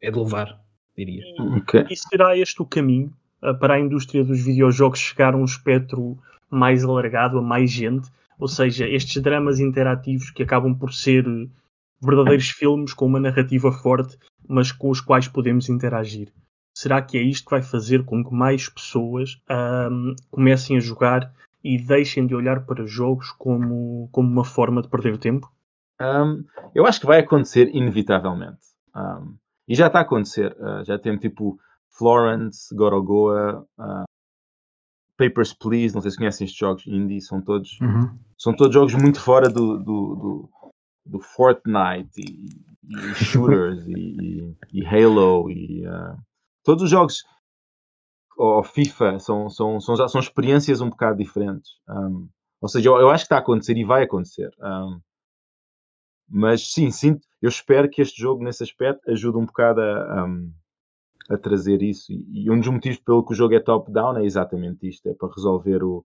[0.00, 0.58] é de louvar,
[0.96, 1.24] diria.
[1.58, 1.84] Okay.
[1.90, 3.14] E será este o caminho
[3.52, 6.16] para a indústria dos videojogos chegar a um espectro
[6.50, 8.08] mais alargado, a mais gente.
[8.38, 11.24] Ou seja, estes dramas interativos que acabam por ser
[12.00, 16.32] verdadeiros filmes com uma narrativa forte, mas com os quais podemos interagir.
[16.76, 21.32] Será que é isto que vai fazer com que mais pessoas um, comecem a jogar
[21.62, 25.50] e deixem de olhar para jogos como, como uma forma de perder tempo?
[26.00, 28.58] Um, eu acho que vai acontecer inevitavelmente.
[28.94, 29.36] Um,
[29.68, 30.54] e já está a acontecer.
[30.58, 31.58] Uh, já tem tipo
[31.96, 34.04] Florence, Gorogoa, uh,
[35.16, 38.18] Papers, Please, não sei se conhecem estes jogos indie, são todos, uhum.
[38.36, 40.50] são todos jogos muito fora do, do, do,
[41.06, 42.50] do Fortnite e,
[42.82, 46.18] e shooters e, e, Halo e uh,
[46.64, 47.22] todos os jogos
[48.36, 51.70] ou FIFA são, são, são, já são experiências um bocado diferentes.
[51.88, 52.28] Um,
[52.60, 54.50] ou seja, eu, eu, acho que está a acontecer e vai acontecer.
[54.60, 55.00] Um,
[56.28, 60.52] mas sim, sim, eu espero que este jogo, nesse aspecto, ajude um bocado a, um,
[61.30, 62.12] a trazer isso.
[62.12, 65.32] E, um dos motivos pelo que o jogo é top-down é exatamente isto: é para
[65.34, 66.04] resolver o,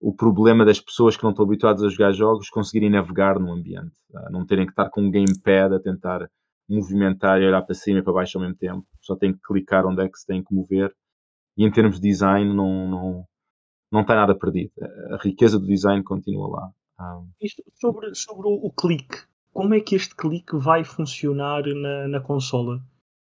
[0.00, 3.94] o problema das pessoas que não estão habituadas a jogar jogos conseguirem navegar no ambiente,
[4.10, 4.28] tá?
[4.30, 6.28] não terem que estar com um gamepad a tentar
[6.68, 8.86] movimentar e olhar para cima e para baixo ao mesmo tempo.
[9.00, 10.94] Só tem que clicar onde é que se tem que mover.
[11.56, 13.24] E em termos de design, não, não,
[13.90, 14.72] não está nada perdido.
[15.10, 17.18] A riqueza do design continua lá.
[17.18, 17.28] Um...
[17.40, 19.18] Isto, sobre, sobre o, o clique,
[19.52, 22.80] como é que este clique vai funcionar na, na consola?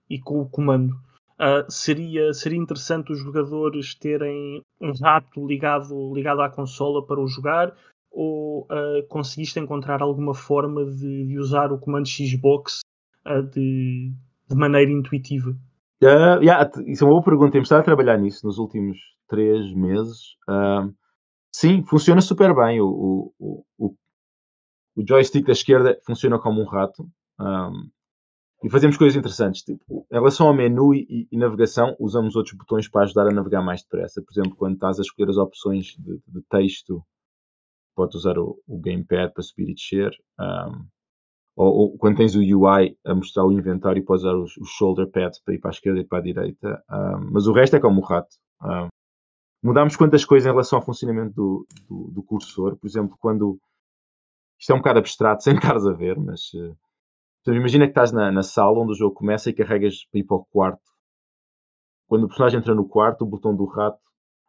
[0.09, 0.93] E com o comando.
[1.39, 7.27] Uh, seria, seria interessante os jogadores terem um rato ligado, ligado à consola para o
[7.27, 7.75] jogar
[8.11, 12.79] ou uh, conseguiste encontrar alguma forma de, de usar o comando Xbox
[13.27, 14.11] uh, de,
[14.49, 15.55] de maneira intuitiva?
[16.01, 17.51] Yeah, isso é uma boa pergunta.
[17.51, 20.35] Temos estado a trabalhar nisso nos últimos três meses.
[21.51, 22.79] Sim, funciona super bem.
[22.79, 23.95] O, o, o,
[24.95, 27.09] o, joystick da esquerda funciona como um rato.
[27.39, 27.89] Um,
[28.63, 29.61] e fazemos coisas interessantes.
[29.61, 33.61] Tipo, em relação ao menu e, e, navegação, usamos outros botões para ajudar a navegar
[33.61, 34.21] mais depressa.
[34.21, 37.03] Por exemplo, quando estás a escolher as opções de, de texto,
[37.95, 40.11] podes usar o, o, gamepad para subir e descer.
[40.39, 40.85] Um,
[41.55, 45.39] ou, ou, quando tens o UI a mostrar o inventário, podes usar os shoulder pads
[45.43, 46.83] para ir para a esquerda e para a direita.
[46.89, 48.35] Um, mas o resto é como o rato.
[48.63, 48.87] Um,
[49.63, 52.77] mudámos quantas coisas em relação ao funcionamento do, do, do, cursor.
[52.77, 53.59] Por exemplo, quando.
[54.59, 56.53] Isto é um bocado abstrato, sem estares a ver, mas.
[56.53, 56.75] Uh,
[57.47, 60.25] então, imagina que estás na, na, sala onde o jogo começa e carregas para ir
[60.25, 60.81] para o quarto.
[62.05, 64.01] Quando o personagem entra no quarto, o botão do rato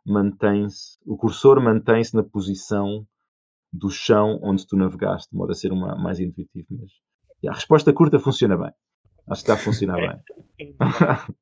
[0.05, 3.07] mantém-se, o cursor mantém-se na posição
[3.73, 6.67] do chão onde tu navegaste, de modo a ser uma, mais intuitivo.
[6.73, 6.91] Mas
[7.49, 8.73] a resposta curta funciona bem.
[9.29, 10.75] Acho que está a funcionar bem.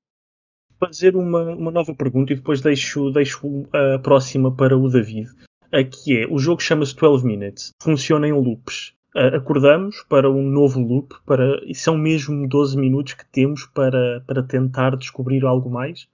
[0.78, 5.26] Fazer uma, uma nova pergunta e depois deixo, deixo a próxima para o David.
[5.72, 7.72] Aqui é, o jogo chama-se 12 Minutes.
[7.80, 13.24] Funciona em loops acordamos para um novo loop para, e são mesmo 12 minutos que
[13.26, 16.08] temos para, para tentar descobrir algo mais?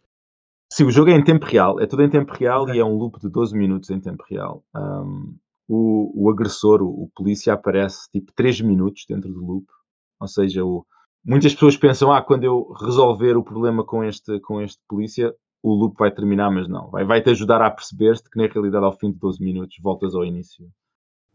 [0.72, 2.76] Sim, o jogo é em tempo real, é tudo em tempo real okay.
[2.76, 4.64] e é um loop de 12 minutos em tempo real.
[4.74, 5.36] Um,
[5.68, 9.66] o, o agressor, o, o, polícia, aparece tipo 3 minutos dentro do loop,
[10.20, 10.86] ou seja, o,
[11.24, 15.74] muitas pessoas pensam, ah, quando eu resolver o problema com este, com este polícia, o
[15.74, 18.96] loop vai terminar, mas não, vai, vai te ajudar a perceber-te que na realidade ao
[18.96, 20.68] fim de 12 minutos voltas ao início.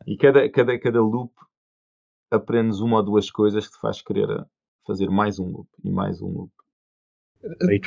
[0.05, 1.31] E cada, cada, cada loop
[2.31, 4.27] aprendes uma ou duas coisas que te faz querer
[4.85, 6.51] fazer mais um loop e mais um loop.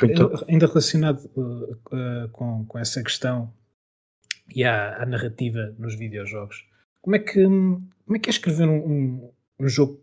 [0.03, 0.31] Então.
[0.47, 3.53] Ainda relacionado uh, uh, com, com essa questão
[4.53, 6.65] e à, narrativa nos videojogos,
[7.01, 10.01] como é que, como é, que é escrever um, um, um jogo?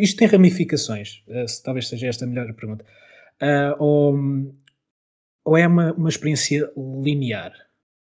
[0.00, 2.84] Isto tem ramificações, uh, se, talvez seja esta a melhor pergunta.
[3.40, 4.18] Uh, ou,
[5.44, 7.52] ou é uma, uma experiência linear,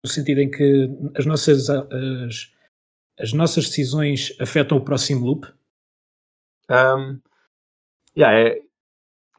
[0.03, 2.53] no sentido em que as nossas, as,
[3.19, 5.47] as nossas decisões afetam o próximo loop?
[6.71, 7.19] Um,
[8.17, 8.59] yeah, é,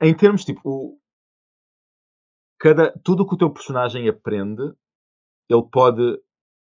[0.03, 0.99] em termos tipo,
[2.59, 4.63] cada, tudo o que o teu personagem aprende,
[5.49, 6.21] ele pode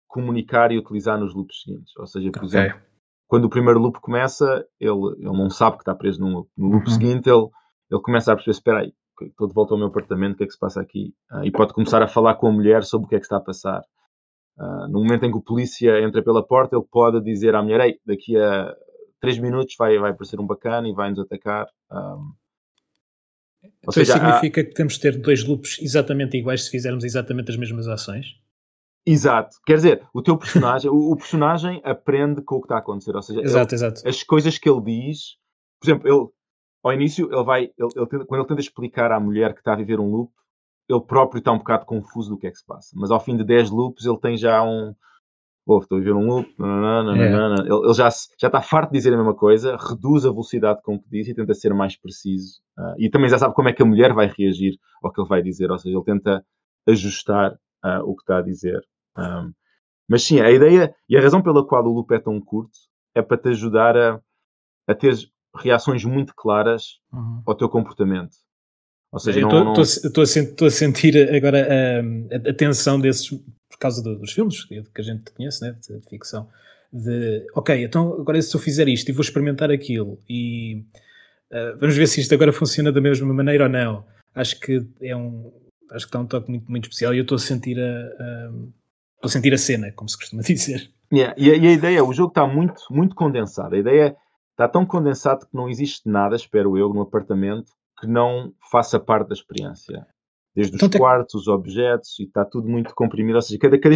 [0.09, 1.97] comunicar e utilizar nos loops seguintes.
[1.97, 2.61] Ou seja, por okay.
[2.61, 2.81] exemplo,
[3.27, 6.51] quando o primeiro loop começa, ele, ele não sabe que está preso num loop.
[6.57, 6.93] No loop uhum.
[6.93, 7.49] seguinte, ele,
[7.91, 10.47] ele começa a perceber: espera aí, estou de volta ao meu apartamento, o que é
[10.47, 11.13] que se passa aqui?
[11.33, 13.39] Uh, e pode começar a falar com a mulher sobre o que é que está
[13.39, 13.83] a passar.
[14.57, 17.81] Uh, no momento em que o polícia entra pela porta, ele pode dizer à mulher:
[17.81, 18.73] Ei, daqui a
[19.25, 21.67] 3 minutos vai, vai aparecer um bacana e vai nos atacar.
[21.91, 22.33] Um,
[23.79, 24.65] então seja, isso significa há...
[24.65, 28.27] que temos de ter dois loops exatamente iguais se fizermos exatamente as mesmas ações?
[29.07, 29.57] Exato.
[29.67, 33.15] Quer dizer, o teu personagem, o, o, personagem aprende com o que está a acontecer.
[33.15, 34.09] Ou seja, exato, ele, exato.
[34.09, 35.37] as coisas que ele diz,
[35.81, 36.29] por exemplo, ele,
[36.83, 39.75] ao início, ele vai, ele, ele tenta, quando ele tenta explicar à mulher que está
[39.75, 40.33] a viver um loop,
[40.89, 42.91] ele próprio está um bocado confuso do que é que se passa.
[42.95, 44.95] Mas ao fim de 10 loops, ele tem já um.
[45.67, 46.55] Oh, estou a viver um loop.
[46.59, 47.61] Nanana, é.
[47.61, 51.09] ele, ele, já, está farto de dizer a mesma coisa, reduz a velocidade com que
[51.09, 52.61] diz e tenta ser mais preciso.
[52.79, 55.29] Uh, e também já sabe como é que a mulher vai reagir ao que ele
[55.29, 55.71] vai dizer.
[55.71, 56.45] Ou seja, ele tenta
[56.87, 58.81] ajustar uh, o que está a dizer.
[59.17, 59.53] Um,
[60.09, 62.77] mas sim, a ideia e a razão pela qual o loop é tão curto
[63.15, 64.21] é para te ajudar a,
[64.87, 65.15] a ter
[65.57, 67.43] reações muito claras uhum.
[67.47, 68.37] ao teu comportamento.
[69.13, 69.75] Ou seja, estou não...
[69.75, 73.31] a, a, sentir agora a, a, tensão desses,
[73.75, 76.49] por causa do, dos filmes que, a gente conhece, né, de, de, ficção,
[76.93, 80.85] de ok, então agora se eu fizer isto e vou experimentar aquilo e
[81.51, 84.05] uh, vamos ver se isto agora funciona da mesma maneira ou não.
[84.35, 85.53] Acho que é um
[85.91, 88.51] acho que está um toque muito, muito especial e eu estou a sentir a,
[89.25, 90.91] Estou a sentir a cena, como se costuma dizer.
[91.13, 91.35] Yeah.
[91.39, 93.75] E, a, e, a, ideia, o jogo está muito, muito condensado.
[93.75, 94.17] A ideia
[94.51, 99.29] está tão condensado que não existe nada, espero eu, no apartamento que não faça parte
[99.29, 100.07] da experiência.
[100.55, 103.37] Desde então, os quartos, os objetos, e está tudo muito comprimido.
[103.37, 103.95] Ou seja, cada, cada,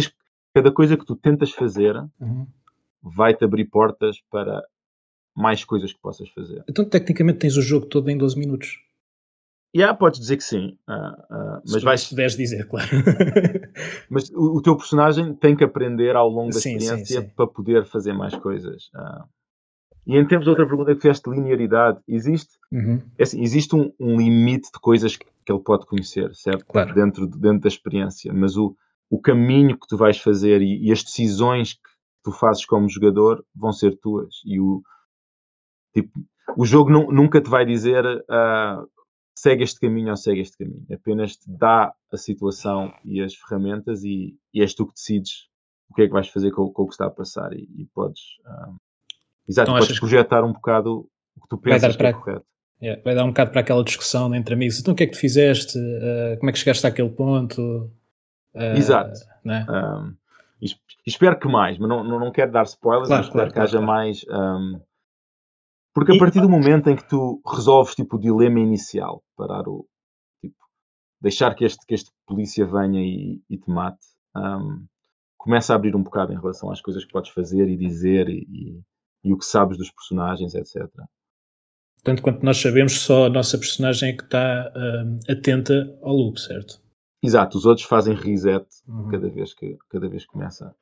[0.53, 2.45] cada coisa que tu tentas fazer uhum.
[3.01, 4.61] vai-te abrir portas para
[5.35, 6.63] mais coisas que possas fazer.
[6.67, 8.77] Então, tecnicamente, tens o jogo todo em 12 minutos.
[9.75, 10.77] Yeah, podes dizer que sim.
[10.89, 12.01] Uh, uh, mas vais...
[12.01, 12.89] Se puderes dizer, claro.
[14.09, 17.33] mas o, o, teu personagem tem que aprender ao longo da sim, experiência sim, sim.
[17.35, 18.89] para poder fazer mais coisas.
[18.95, 19.23] Uh,
[20.09, 22.99] e em termos de outra pergunta que fizeste, linearidade, existe, uhum.
[23.15, 26.65] é assim, existe um, um, limite de coisas que, que ele pode conhecer, certo?
[26.65, 26.95] Claro.
[26.95, 28.33] Dentro, dentro da experiência.
[28.33, 28.75] Mas o,
[29.07, 31.89] o caminho que tu vais fazer e, e as decisões que
[32.23, 34.41] tu fazes como jogador vão ser tuas.
[34.43, 34.81] E o,
[35.93, 36.11] tipo,
[36.57, 38.89] o jogo nunca te vai dizer uh,
[39.37, 40.87] segue este caminho ou segue este caminho.
[40.91, 45.49] Apenas te dá a situação e as ferramentas e, e és tu que decides
[45.87, 47.85] o que é que vais fazer com, com o que está a passar e, e
[47.93, 48.75] podes, um,
[49.49, 52.45] exato, então, podes projetar um bocado o que tu pensas que é correto.
[52.81, 54.79] Yeah, vai dar um bocado para aquela discussão entre amigos.
[54.79, 55.77] Então o que é que tu fizeste?
[55.77, 57.91] Uh, como é que chegaste àquele ponto?
[58.53, 59.19] Uh, exato.
[59.43, 59.65] Né?
[59.69, 60.15] Um,
[61.05, 63.59] espero que mais, mas não, não, não quero dar spoilers, claro, mas espero claro, que
[63.59, 63.85] haja claro.
[63.85, 64.79] mais um,
[65.93, 69.85] porque a partir do momento em que tu resolves tipo, o dilema inicial, parar o.
[70.41, 70.55] Tipo,
[71.19, 74.85] deixar que este, que este polícia venha e, e te mate, um,
[75.37, 78.47] começa a abrir um bocado em relação às coisas que podes fazer e dizer e,
[78.49, 78.81] e,
[79.23, 80.87] e o que sabes dos personagens, etc.
[82.03, 86.39] Tanto quanto nós sabemos, só a nossa personagem é que está um, atenta ao loop,
[86.39, 86.81] certo?
[87.21, 89.09] Exato, os outros fazem reset uhum.
[89.09, 90.73] cada, vez que, cada vez que começa.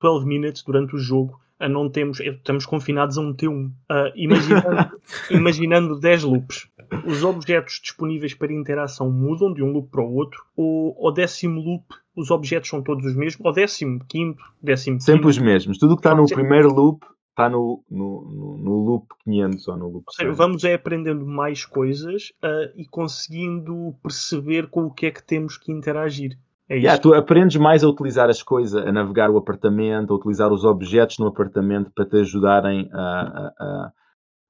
[0.00, 3.66] 12 minutes durante o jogo não temos, estamos confinados a um T1.
[3.68, 3.72] Uh,
[4.14, 6.68] imaginando, imaginando 10 loops,
[7.06, 11.60] os objetos disponíveis para interação mudam de um loop para o outro, ou ao décimo
[11.60, 11.84] loop
[12.16, 15.78] os objetos são todos os mesmos, ao décimo quinto, décimo Sempre os mesmos.
[15.78, 20.04] Tudo que está no primeiro loop está no, no, no, loop 500 ou no loop
[20.10, 20.32] 100.
[20.32, 25.56] Vamos é aprendendo mais coisas uh, e conseguindo perceber com o que é que temos
[25.56, 26.36] que interagir.
[26.68, 30.52] É yeah, tu aprendes mais a utilizar as coisas, a navegar o apartamento, a utilizar
[30.52, 33.92] os objetos no apartamento para te ajudarem a, a,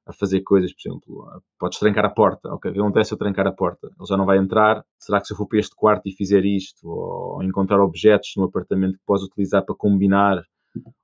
[0.07, 0.71] a fazer coisas.
[0.71, 2.53] Por exemplo, podes trancar a porta.
[2.53, 3.87] Ok, o que acontece se eu trancar a porta?
[3.87, 4.85] Ele já não vai entrar.
[4.99, 6.87] Será que se eu for para este quarto e fizer isto?
[6.87, 10.43] Ou encontrar objetos no apartamento que podes utilizar para combinar?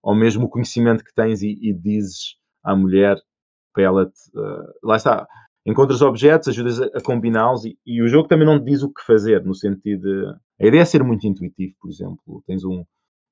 [0.03, 3.17] Ou mesmo o conhecimento que tens e, e dizes à mulher
[3.73, 5.27] para ela te, uh, lá está
[5.67, 8.93] encontras objetos, ajudas a, a combiná-los e, e, o jogo também não te diz o
[8.93, 10.27] que fazer, no sentido de.
[10.63, 12.43] A ideia é ser muito intuitivo, por exemplo.
[12.47, 12.85] Tens um.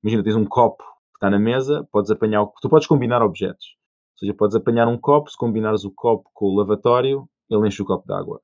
[0.02, 2.44] Imagina, tens um copo que está na mesa, podes apanhar.
[2.60, 3.76] Tu podes combinar objetos.
[4.14, 7.82] Ou seja, podes apanhar um copo, se combinares o copo com o lavatório, ele enche
[7.82, 8.40] o copo de água.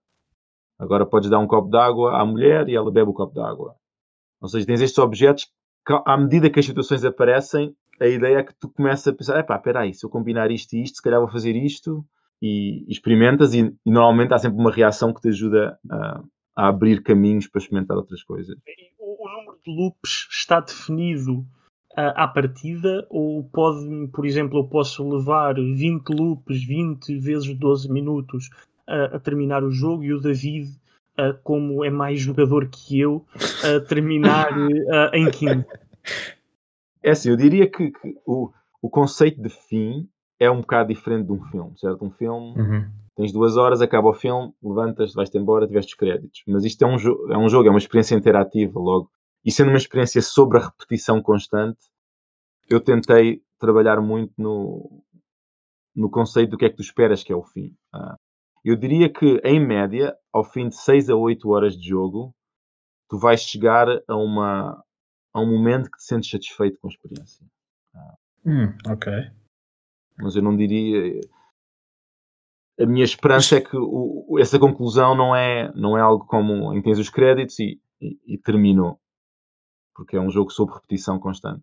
[0.78, 3.40] Agora podes dar um copo de água à mulher e ela bebe o copo de
[3.40, 3.74] água.
[4.40, 5.46] Ou seja, tens estes objetos
[5.86, 9.38] que, à medida que as situações aparecem, a ideia é que tu começas a pensar:
[9.38, 12.04] epá, espera aí, se eu combinar isto e isto, se calhar vou fazer isto
[12.42, 16.22] e experimentas e, e, normalmente há sempre uma reação que te ajuda a,
[16.56, 18.56] a abrir caminhos para experimentar outras coisas.
[18.98, 21.40] O, o número de loops está definido
[21.92, 27.92] uh, à partida ou pode, por exemplo, eu posso levar 20 loops, 20 vezes 12
[27.92, 28.48] minutos
[28.88, 30.70] uh, a terminar o jogo e o David,
[31.18, 33.26] uh, como é mais jogador que eu,
[33.62, 34.48] a terminar
[35.12, 35.66] em 15.
[37.02, 38.50] É assim, eu diria que, que o,
[38.82, 40.08] o conceito de fim
[40.38, 42.04] é um bocado diferente de um filme, certo?
[42.04, 42.90] Um filme, uhum.
[43.14, 46.42] tens duas horas, acaba o filme, levantas, vais-te embora, tiveste os créditos.
[46.46, 46.96] Mas isto é um,
[47.32, 49.10] é um jogo, é uma experiência interativa, logo.
[49.44, 51.78] E sendo uma experiência sobre a repetição constante,
[52.68, 55.02] eu tentei trabalhar muito no,
[55.94, 57.74] no conceito do que é que tu esperas que é o fim.
[57.92, 58.16] Ah,
[58.64, 62.34] eu diria que, em média, ao fim de 6 a 8 horas de jogo,
[63.08, 64.82] tu vais chegar a, uma,
[65.32, 67.46] a um momento que te sentes satisfeito com a experiência.
[68.44, 69.12] Hum, ok.
[70.18, 71.20] Mas eu não diria.
[72.78, 76.78] A minha esperança é que o, essa conclusão não é, não é algo como em
[76.78, 78.98] que tens os créditos e, e, e terminou.
[79.94, 81.62] Porque é um jogo sob repetição constante.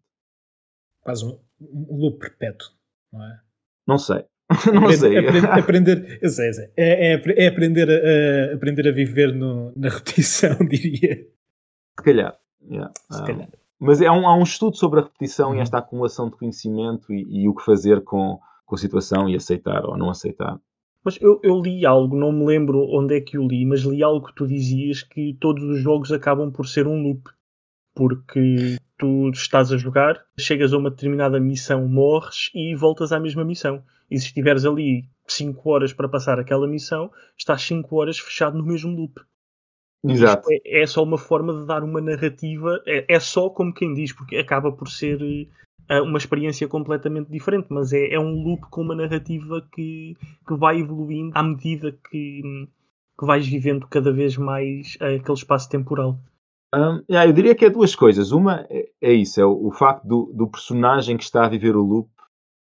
[1.02, 2.70] Quase um, um loop perpétuo,
[3.12, 3.42] não é?
[3.88, 4.26] Não sei.
[4.72, 5.18] não sei.
[5.18, 6.72] Aprender, aprender, eu sei, eu sei.
[6.78, 11.16] É, é, é aprender, a, aprender a viver no, na repetição, diria.
[11.98, 12.40] Se calhar.
[12.62, 12.92] Yeah.
[13.10, 13.50] Se calhar.
[13.80, 15.56] mas é um, há um estudo sobre a repetição uhum.
[15.56, 19.36] e esta acumulação de conhecimento e, e, o que fazer com, com a situação e
[19.36, 20.60] aceitar ou não aceitar.
[21.04, 24.04] Mas eu, eu, li algo, não me lembro onde é que eu li, mas li
[24.04, 27.30] algo que tu dizias que todos os jogos acabam por ser um loop.
[27.96, 33.46] Porque tu estás a jogar, chegas a uma determinada missão, morres e voltas à mesma
[33.46, 33.82] missão.
[34.12, 38.66] E se estiveres ali 5 horas para passar aquela missão, estás 5 horas fechado no
[38.66, 39.22] mesmo loop.
[40.06, 40.48] Exato.
[40.52, 44.14] É, é, só uma forma de dar uma narrativa, é, é, só como quem diz,
[44.14, 48.82] porque acaba por ser uh, uma experiência completamente diferente, mas é, é, um loop com
[48.82, 50.16] uma narrativa que,
[50.48, 52.68] que vai evoluindo à medida que,
[53.20, 56.20] que vais vivendo cada vez mais uh, aquele espaço temporal.
[56.76, 58.32] Um, yeah, eu diria que é duas coisas.
[58.32, 61.76] Uma é, é isso, é o, o facto do, do, personagem que está a viver
[61.76, 62.10] o loop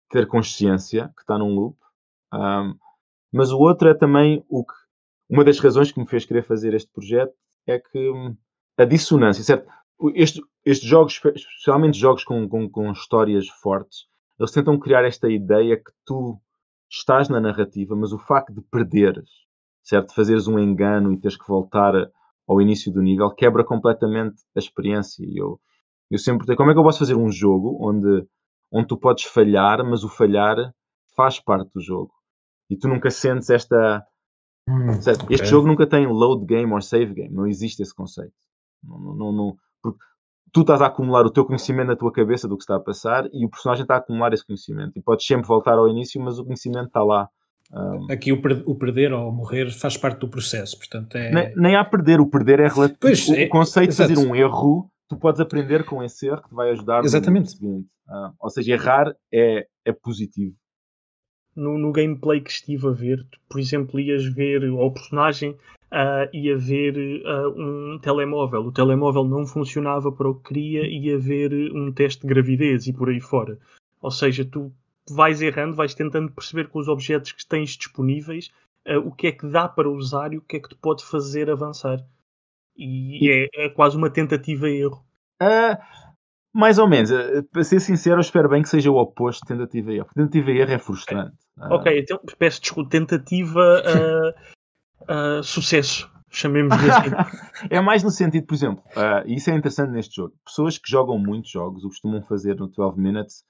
[0.10, 1.78] ter consciência que está num loop.
[2.34, 2.76] Um,
[3.32, 4.73] mas o outro é também o que
[5.30, 7.34] uma das razões que me fez querer fazer este projeto
[7.66, 8.36] é que hum,
[8.78, 9.68] a dissonância, certo?
[10.13, 14.06] Este, estes jogos, especialmente jogos com, com, com, histórias fortes,
[14.40, 16.40] eles tentam criar esta ideia que tu
[16.90, 19.30] estás na narrativa, mas o facto de perderes,
[19.84, 20.10] certo?
[20.10, 21.94] De fazeres um engano e teres que voltar
[22.48, 25.26] ao início do nível, quebra completamente a experiência.
[25.26, 25.60] E eu,
[26.10, 28.26] eu sempre perguntei, como é que eu posso fazer um jogo onde,
[28.72, 30.56] onde tu podes falhar, mas o falhar
[31.16, 32.13] faz parte do jogo?
[32.70, 34.06] E tu nunca sentes esta
[34.68, 35.14] Hum, okay.
[35.30, 38.34] Este jogo nunca tem load game ou save game, não existe esse conceito.
[38.84, 40.00] Não, não, não, porque
[40.52, 43.26] tu estás a acumular o teu conhecimento na tua cabeça do que está a passar
[43.32, 44.92] e o personagem está a acumular esse conhecimento.
[44.96, 47.30] E podes sempre voltar ao início, mas o conhecimento está lá.
[47.72, 51.32] Um, Aqui o, per o, perder ou morrer faz parte do processo, portanto é...
[51.32, 53.00] nem, nem há perder, o perder é relativo.
[53.00, 54.10] Pois, o, é, conceito exato.
[54.10, 57.44] de fazer um erro, tu podes aprender com esse erro que te vai ajudar Exatamente.
[57.44, 57.90] no seguinte.
[58.08, 60.56] Uh, ou seja, errar é, é positivo
[61.58, 65.52] no, no, gameplay que estive a ver, tu, por exemplo, ias ver, ou o personagem
[65.91, 68.62] uh, ia ver uh, um telemóvel.
[68.62, 72.93] O telemóvel não funcionava para o que queria, ia ver um teste de gravidez e
[72.93, 73.58] por aí fora.
[74.02, 74.72] Ou seja, tu
[75.10, 78.52] vais errando, vais tentando perceber com os objetos que tens disponíveis
[78.88, 81.04] uh, o que é que dá para usar e o que é que te pode
[81.04, 82.06] fazer avançar.
[82.78, 85.04] E é, é quase uma tentativa-erro.
[85.41, 85.78] Uh,
[86.54, 87.12] mais ou menos.
[87.52, 90.10] Para ser sincero, eu espero bem que seja o oposto de tentativa e erro.
[90.16, 91.38] Tentativa e erro é frustrante.
[91.60, 91.76] Ah.
[91.76, 92.90] Ok, então peço desculpa.
[92.90, 96.10] Tentativa uh, uh, sucesso.
[96.30, 97.10] Chamemos assim.
[97.70, 100.34] é mais no sentido, por exemplo, uh, isso é interessante neste jogo.
[100.46, 103.44] Pessoas que jogam muitos jogos, o costumam fazer no 12 Minutes,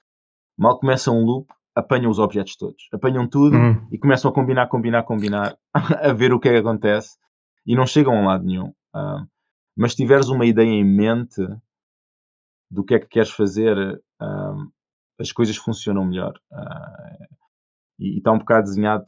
[0.56, 2.88] mal começam um loop, apanham os objetos todos.
[2.92, 3.86] Apanham tudo uhum.
[3.90, 7.16] e começam a combinar, combinar, combinar, a ver o que é que acontece
[7.66, 8.68] e não chegam a um lado nenhum.
[8.94, 9.26] Uh,
[9.76, 11.42] mas se tiveres uma ideia em mente
[12.70, 13.76] do que é que queres fazer,
[14.20, 14.72] uh,
[15.18, 16.34] as coisas funcionam melhor.
[16.52, 17.34] Uh,
[17.98, 19.04] e, está um bocado desenhado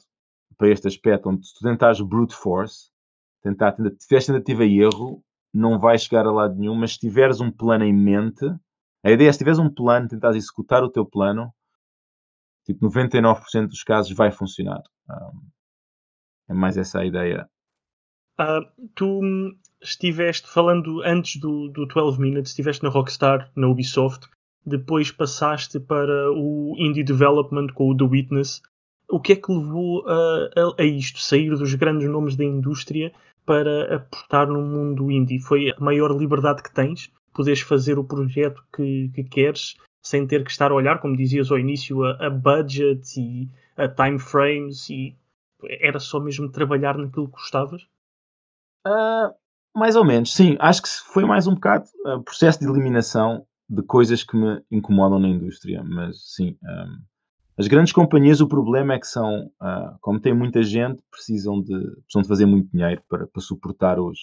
[0.56, 2.90] para este aspecto, onde se tu tentares brute force,
[3.42, 7.40] tentar, se tiveres tentativa e erro, não vais chegar a lado nenhum, mas se tiveres
[7.40, 8.44] um plano em mente,
[9.02, 11.52] a ideia é se tiveres um plano, tentares executar o teu plano,
[12.64, 14.82] tipo 99% dos casos vai funcionar.
[15.08, 15.48] Um,
[16.50, 17.48] é mais essa a ideia.
[18.38, 19.20] Uh, tu
[19.82, 24.28] estiveste falando antes do, do 12 Minutes, estiveste na Rockstar, na Ubisoft,
[24.64, 28.62] depois passaste para o Indie Development com o The Witness
[29.10, 33.12] o que é que levou a, a, a, isto, sair dos grandes nomes da indústria
[33.44, 35.40] para apostar no mundo indie?
[35.40, 37.12] Foi a maior liberdade que tens?
[37.34, 41.50] Poderes fazer o projeto que, que queres sem ter que estar a olhar, como dizias
[41.50, 45.16] ao início, a, a budget e a time frames e
[45.62, 47.82] era só mesmo trabalhar naquilo que gostavas?
[48.86, 49.34] Uh,
[49.74, 50.56] mais ou menos, sim.
[50.58, 55.18] Acho que foi mais um bocado uh, processo de eliminação de coisas que me incomodam
[55.18, 56.56] na indústria, mas sim.
[56.62, 56.98] Um,
[57.56, 61.78] as grandes companhias, o problema é que são, uh, como tem muita gente, precisam de,
[62.02, 64.18] precisam de fazer muito dinheiro para, para suportar os,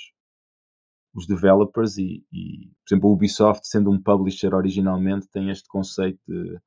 [1.13, 6.19] os developers e, e, por exemplo, a Ubisoft, sendo um publisher originalmente, tem este conceito
[6.27, 6.57] de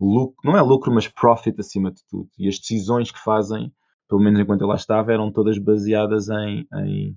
[0.00, 2.28] lucro, não é lucro, mas profit acima de tudo.
[2.38, 3.72] E as decisões que fazem,
[4.08, 7.16] pelo menos enquanto eu lá estava, eram todas baseadas em, em,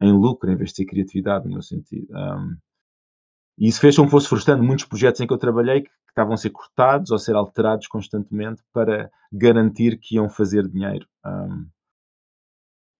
[0.00, 2.06] em lucro, em vez de ser criatividade, no meu sentido.
[2.12, 2.56] Um,
[3.58, 6.10] e isso fez com que fosse frustrando muitos projetos em que eu trabalhei que, que
[6.10, 11.06] estavam a ser cortados ou a ser alterados constantemente para garantir que iam fazer dinheiro.
[11.24, 11.68] Um,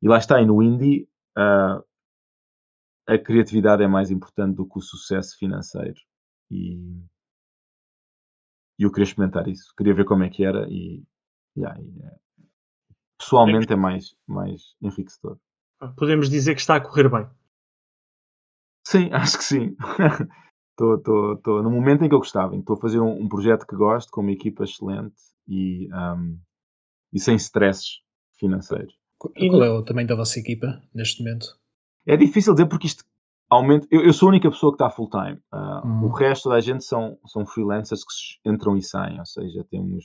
[0.03, 1.83] e lá está, e no indie, uh,
[3.07, 6.01] a criatividade é mais importante do que o sucesso financeiro.
[6.51, 6.77] E,
[8.79, 11.03] e eu queria experimentar isso, queria ver como é que era e,
[11.57, 12.17] yeah, e é,
[13.19, 15.39] pessoalmente é mais, mais enriquecedor.
[15.97, 17.27] Podemos dizer que está a correr bem.
[18.87, 19.77] Sim, acho que sim.
[20.71, 24.11] Estou no momento em que eu gostava, estou a fazer um, um, projeto que gosto,
[24.11, 25.17] com uma equipa excelente
[25.47, 26.39] e, um,
[27.13, 28.01] e sem stresses
[28.39, 28.95] financeiros.
[29.19, 31.59] Qual é o tamanho da vossa equipa neste momento?
[32.07, 33.05] É difícil dizer porque isto
[33.51, 33.87] aumenta.
[33.91, 35.39] Eu, eu sou a única pessoa que está full time.
[35.53, 36.05] Uh, uhum.
[36.05, 39.19] O resto da gente são, são freelancers que entram e saem.
[39.19, 40.05] Ou seja, temos.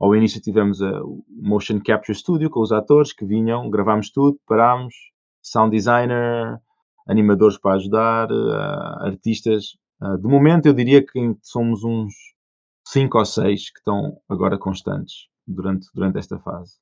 [0.00, 4.94] Ao início tivemos o Motion Capture Studio com os atores que vinham, gravámos tudo, parámos,
[5.42, 6.60] sound designer,
[7.06, 9.76] animadores para ajudar, uh, artistas.
[10.00, 12.12] Uh, de momento eu diria que somos uns
[12.86, 16.74] 5 ou 6 que estão agora constantes durante, durante esta fase.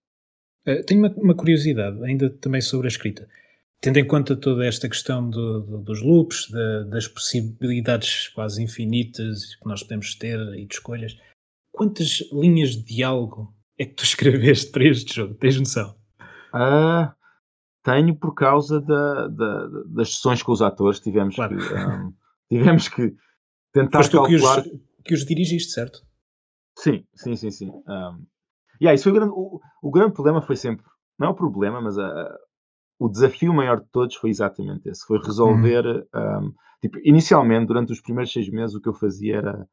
[0.87, 3.27] tenho uma, uma curiosidade ainda também sobre a escrita
[3.81, 6.49] tendo em conta toda esta questão do, do, dos loops,
[6.91, 11.17] das possibilidades quase infinitas que nós podemos ter e de escolhas,
[11.77, 15.35] quantas linhas de diálogo é que tu escreveste para este jogo?
[15.35, 15.95] Tens noção?
[16.55, 17.13] Uh,
[17.83, 20.99] tenho por causa da, da, das sessões com os atores.
[20.99, 21.57] Tivemos, claro.
[21.57, 22.13] que, um,
[22.49, 23.15] tivemos que
[23.73, 24.63] tentar Foste calcular...
[24.63, 26.01] Que os, que os dirigiste, certo?
[26.79, 27.69] Sim, sim, sim, sim.
[27.69, 28.27] Um,
[28.81, 30.85] yeah, isso foi o, grande, o, o grande problema foi sempre,
[31.19, 32.37] não é o problema, mas a,
[32.99, 35.05] o desafio maior de todos foi exatamente esse.
[35.07, 35.85] Foi resolver.
[36.15, 36.49] Uhum.
[36.49, 39.69] Um, tipo, inicialmente, durante os primeiros seis meses, o que eu fazia era.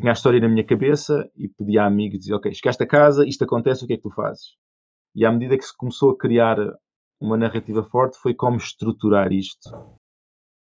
[0.00, 2.86] Tinha a história na minha cabeça e pedia a amigos e dizia: Ok, chegaste a
[2.86, 4.56] casa, isto acontece, o que é que tu fazes?
[5.14, 6.56] E à medida que se começou a criar
[7.20, 9.68] uma narrativa forte, foi como estruturar isto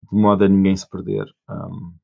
[0.08, 1.26] de modo a ninguém se perder.
[1.50, 1.96] Um,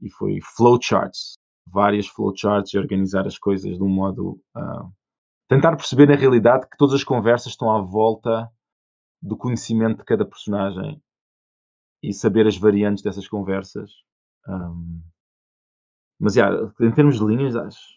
[0.00, 1.34] e foi flowcharts,
[1.66, 4.40] várias flowcharts e organizar as coisas de um modo.
[4.56, 4.92] Uh,
[5.48, 8.48] tentar perceber na realidade que todas as conversas estão à volta
[9.20, 11.02] do conhecimento de cada personagem
[12.00, 13.90] e saber as variantes dessas conversas.
[14.46, 15.02] Um,
[16.18, 17.94] mas, yeah, em termos de linhas, acho.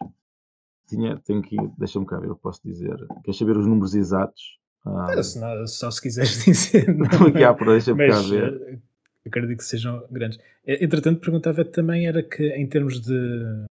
[0.88, 1.56] Tinha, tenho que.
[1.78, 2.96] Deixa-me cá ver, eu posso dizer.
[3.24, 4.60] Queres saber os números exatos?
[4.86, 6.94] Um, é, se não, só se quiseres dizer.
[6.94, 8.62] Não, aqui à deixa-me cá ver.
[8.68, 8.78] Eh,
[9.26, 10.38] acredito que sejam grandes.
[10.66, 13.66] Eh, entretanto, perguntava também era que, em termos de,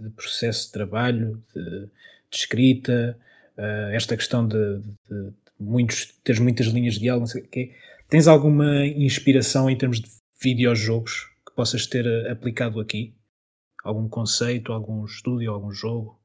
[0.00, 3.16] de processo de trabalho, de, de escrita,
[3.56, 7.72] uh, esta questão de, de, muitos, teres muitas linhas de diálogo, não sei o quê.
[8.08, 10.08] Tens alguma inspiração em termos de
[10.40, 13.14] videojogos que possas ter aplicado aqui?
[13.86, 16.18] Algum conceito, algum estúdio, algum jogo?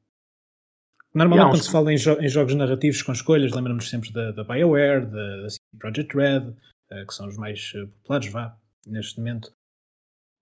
[1.14, 4.42] Normalmente, quando se fala em, jo em, jogos narrativos com escolhas, lembramos sempre da, da
[4.42, 5.46] BioWare, da, da
[5.78, 9.52] Project Red, uh, que são os mais uh, populares, vá, neste momento.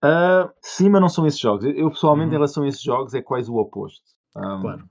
[0.03, 1.63] Uh, sim, mas não são esses jogos.
[1.63, 2.33] Eu, pessoalmente, uhum.
[2.33, 4.01] em relação a esses jogos, é quase o oposto.
[4.35, 4.89] Um, claro.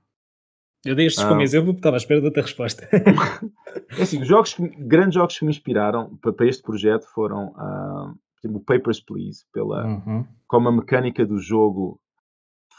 [0.85, 1.27] Eu dei estes ah.
[1.27, 2.87] como exemplo porque estava à espera da outra resposta.
[3.97, 7.49] é assim, os jogos que, grandes jogos que me inspiraram para, para este projeto foram
[7.49, 8.17] uh,
[8.55, 10.25] o Papers, Please, pela, uhum.
[10.47, 11.99] como a mecânica do jogo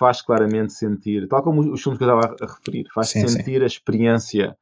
[0.02, 3.58] faz claramente sentir, tal como os filmes que eu estava a, referir, faz sim, sentir
[3.58, 3.62] sim.
[3.62, 4.58] a experiência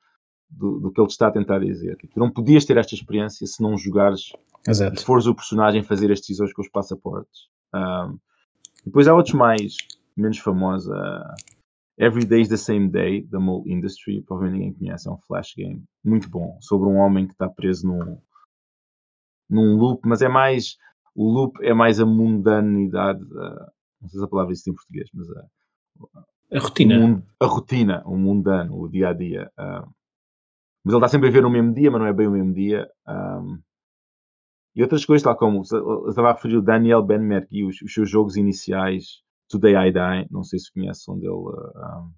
[0.50, 1.96] do, do, que ele está a tentar dizer.
[1.96, 4.32] Tu não podias ter esta experiência se não jogares,
[4.68, 5.00] Exato.
[5.00, 7.48] se fores o personagem fazer as decisões com os passaportes.
[7.74, 8.18] Um,
[8.84, 9.78] depois há outros mais,
[10.14, 10.92] menos famosos.
[10.92, 11.34] Uh,
[11.98, 15.54] Every Day is the Same Day, da Mole Industry, provavelmente ninguém conhece, é um flash
[15.56, 18.18] game muito bom, sobre um homem que está preso num,
[19.48, 20.76] num loop, mas é mais,
[21.14, 25.08] o loop é mais a mundanidade, uh, não sei se a palavra existe em português,
[25.12, 27.22] mas a, a rotina.
[27.38, 29.50] a rotina, o mundano, o dia a dia.
[29.58, 29.88] Uh,
[30.84, 32.54] mas ele está sempre a ver no mesmo dia, mas não é bem o mesmo
[32.54, 32.88] dia.
[33.06, 33.60] Um,
[34.74, 38.36] e outras coisas, tal como estava a referir o Daniel Benmergui, os, os seus jogos
[38.36, 42.12] iniciais Today I Die, não sei se conhece, onde ele, um,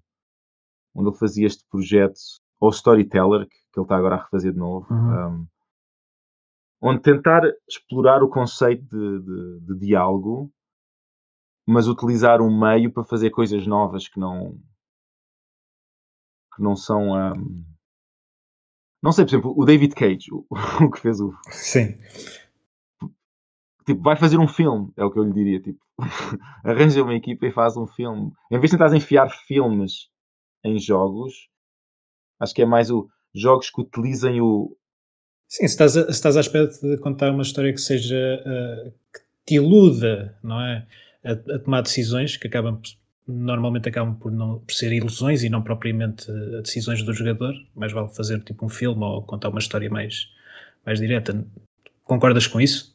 [0.95, 2.19] onde ele fazia este projeto,
[2.59, 5.41] ou Storyteller, que, que ele está agora a refazer de novo, uhum.
[5.41, 5.47] um,
[6.79, 10.51] onde tentar explorar o conceito de, de, de, diálogo,
[11.65, 14.59] mas utilizar um meio para fazer coisas novas que não
[16.55, 17.65] que não são um,
[19.01, 20.45] não sei, por exemplo, o David Cage, o,
[20.85, 21.97] o que fez o Sim
[23.85, 25.79] tipo, vai fazer um filme, é o que eu lhe diria, tipo,
[26.63, 28.31] arranja uma equipa e faz um filme.
[28.51, 30.09] Em vez de tentar enfiar filmes
[30.63, 31.49] em jogos,
[32.39, 34.75] acho que é mais o jogos que utilizem o,
[35.47, 38.91] Sim, se estás, a, se estás à espera de contar uma história que seja uh,
[39.13, 40.87] que te iluda, não é?
[41.23, 42.79] A, a, tomar decisões que acabam
[43.25, 47.93] normalmente acabam por não por ser ilusões e não propriamente uh, decisões do jogador, mais
[47.93, 50.27] vale fazer tipo um filme ou contar uma história mais,
[50.85, 51.45] mais direta.
[52.03, 52.93] Concordas com isso?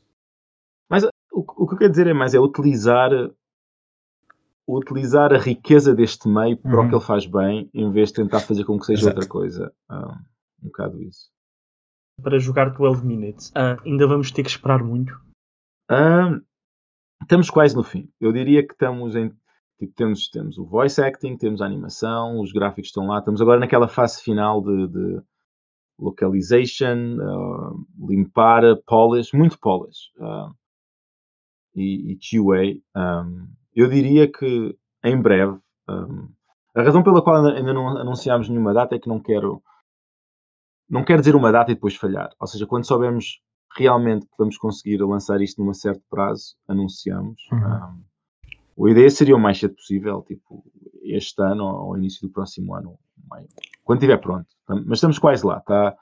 [0.90, 3.10] Mas o, o que eu quero dizer é mais é utilizar
[4.66, 6.86] utilizar a riqueza deste meio para uhum.
[6.86, 9.16] o que ele faz bem, em vez de tentar fazer com que seja Exato.
[9.16, 9.72] outra coisa.
[9.90, 11.30] Um, um bocado isso
[12.22, 13.50] para jogar 12 minutes.
[13.50, 15.12] Uh, ainda vamos ter que esperar muito?
[15.90, 16.42] Uh,
[17.22, 18.10] estamos quase no fim.
[18.20, 19.30] Eu diria que estamos em.
[19.78, 23.18] Tipo, temos, temos o voice acting, temos a animação, os gráficos estão lá.
[23.18, 25.22] Estamos agora naquela fase final de, de
[25.98, 30.10] localization, uh, limpar, polish, muito polish.
[31.74, 32.80] e, e QA.
[32.96, 35.58] Um, eu diria que em breve.
[35.88, 36.28] Um,
[36.74, 39.62] a razão pela qual ainda não anunciámos nenhuma data é que não quero
[40.88, 42.30] não quer dizer uma data e depois falhar.
[42.40, 43.40] Ou seja, quando soubermos
[43.78, 47.40] realmente que vamos conseguir lançar isto num certo prazo, anunciamos.
[47.52, 48.04] Uhum.
[48.78, 50.64] Um, a ideia seria o mais cedo possível, tipo
[51.02, 52.98] este ano ou início do próximo ano,
[53.84, 54.46] quando estiver pronto.
[54.68, 55.96] Mas estamos quase lá, está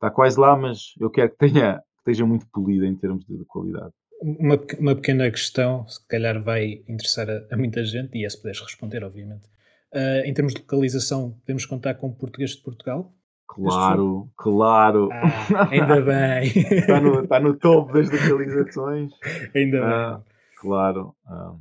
[0.00, 3.36] tá quase lá, mas eu quero que, tenha, que esteja muito polida em termos de,
[3.36, 3.92] de qualidade.
[4.20, 8.36] Uma, uma, pequena questão, se calhar vai interessar a, a muita gente, e é se
[8.36, 9.46] puderes responder, obviamente.
[9.92, 13.12] Uh, em termos de localização, podemos contar com o português de Portugal?
[13.48, 15.08] Claro, claro.
[15.10, 16.46] Ah, ainda bem.
[16.46, 19.10] está, no, está no topo das localizações.
[19.56, 20.24] Ainda ah, bem.
[20.60, 21.14] Claro.
[21.26, 21.56] Ah.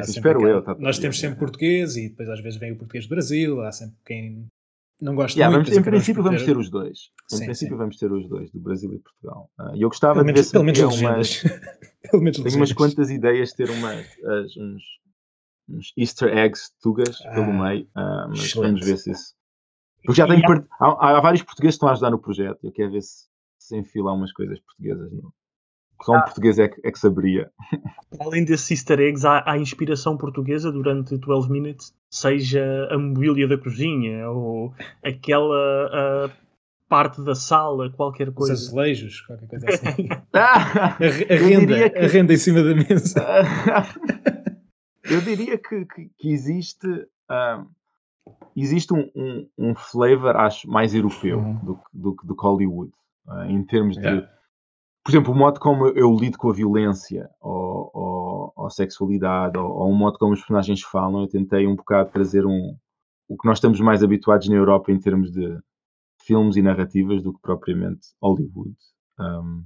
[0.00, 0.62] espero eu.
[0.62, 3.60] Tá Nós temos sempre português e depois às vezes vem o português do Brasil.
[3.60, 4.46] Há sempre quem
[5.02, 5.68] não gosta yeah, muito.
[5.68, 7.10] Vamos, em princípio vamos ter os dois.
[7.32, 7.78] Em sim, princípio sim.
[7.78, 9.50] vamos ter os dois, do Brasil e Portugal.
[9.58, 11.42] Uh, eu gostava pelo de menos, ver pelo menos umas,
[12.08, 14.82] pelo menos Tenho umas quantas ideias de ter umas, as, uns,
[15.68, 18.70] uns easter eggs tugas ah, pelo meio, uh, mas excelente.
[18.70, 19.34] vamos ver se isso
[20.04, 20.42] porque já tenho,
[20.80, 22.58] há, há, vários portugueses que estão a ajudar no projeto.
[22.62, 23.26] Eu quero ver se,
[23.58, 25.12] se enfilar umas coisas portuguesas.
[25.12, 25.32] No...
[26.02, 26.22] Só um ah.
[26.22, 27.50] português é que, é que saberia.
[28.18, 33.56] Além desses easter eggs, há, há, inspiração portuguesa durante 12 Minutes, seja a mobília da
[33.56, 34.74] cozinha ou
[35.04, 36.30] aquela
[36.88, 38.52] parte da sala, qualquer coisa.
[38.52, 40.08] Os azulejos, qualquer coisa assim.
[40.34, 41.98] a, a, renda, que...
[41.98, 43.24] a renda em cima da mesa.
[45.04, 46.86] eu diria que, que, que existe.
[47.30, 47.66] Uh,
[48.56, 51.54] existe um, um, um flavor, acho, mais europeu uhum.
[51.56, 52.92] do, do, do que Hollywood.
[53.26, 54.02] Uh, em termos de.
[54.02, 54.28] Yeah.
[55.04, 59.68] Por exemplo, o modo como eu lido com a violência ou, ou, ou sexualidade ou,
[59.68, 62.76] ou, o modo como os personagens falam, eu tentei um bocado trazer um,
[63.28, 65.58] o que nós estamos mais habituados na Europa em termos de
[66.24, 68.76] filmes e narrativas do que propriamente Hollywood.
[69.18, 69.64] Um,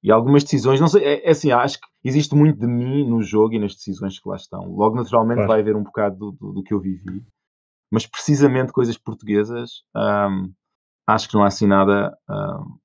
[0.00, 3.20] e algumas decisões, não sei, é, é, assim, acho que existe muito de mim no
[3.20, 4.60] jogo e nas decisões que lá estão.
[4.70, 5.48] Logo, naturalmente, claro.
[5.48, 7.24] vai haver um bocado do, do, do que eu vivi
[7.90, 10.52] mas precisamente coisas portuguesas, um,
[11.06, 12.78] acho que não há assim nada um,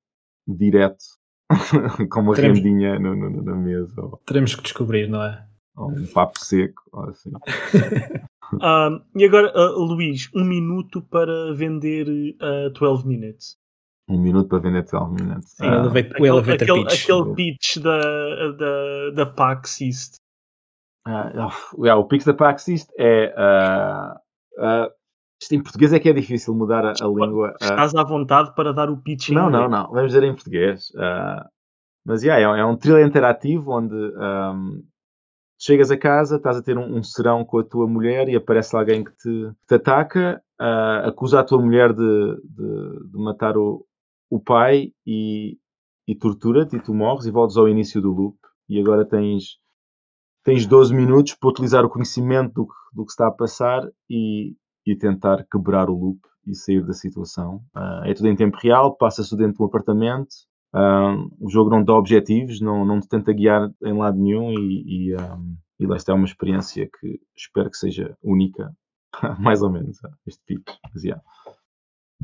[0.46, 1.04] direto
[2.10, 4.00] com uma teremos, rendinha no, no, na mesa.
[4.00, 5.46] Ou, teremos que descobrir, não é?
[5.76, 7.30] Ou um papo seco, ou assim.
[8.54, 12.08] um, e agora, uh, Luís, um minuto para vender
[12.40, 13.56] uh, 12 minutes.
[14.08, 15.50] Um minuto para vender 12 minutes.
[15.50, 17.04] Sim, uh, o elevator aquele, pitch.
[17.04, 20.16] Aquele pitch da, da, da PAX East.
[21.06, 21.50] Uh,
[21.84, 24.23] yeah, o pitch da PAX East é uh,
[24.58, 24.90] Uh,
[25.40, 27.50] isto em português é que é difícil mudar a, a língua.
[27.60, 29.90] Uh, Estás à vontade para dar o pitch Não, não, não.
[29.90, 30.90] Vamos dizer em português.
[30.90, 31.44] Uh,
[32.04, 34.82] mas yeah, é, é um thriller interativo onde um,
[35.58, 38.76] chegas a casa, estás a ter um, um, serão com a tua mulher e aparece
[38.76, 43.86] alguém que te, te ataca, uh, acusa a tua mulher de, de, de matar o,
[44.28, 45.58] o pai e,
[46.06, 48.36] e tortura-te e tu morres e voltas ao início do loop.
[48.68, 49.58] E agora tens
[50.44, 54.54] tens 12 minutos para utilizar o conhecimento do que, do que está a passar e,
[54.86, 57.56] e tentar quebrar o loop e sair da situação.
[57.74, 60.34] Uh, é tudo em tempo real, passa-se dentro de um apartamento.
[60.74, 65.08] Uh, o jogo não dá objetivos, não, não te tenta guiar em lado nenhum e,
[65.08, 65.38] e, um, ah,
[65.78, 68.74] e lá está é uma experiência que espero que seja única,
[69.38, 70.68] mais ou menos, este pitch.
[70.92, 71.22] Mas, yeah,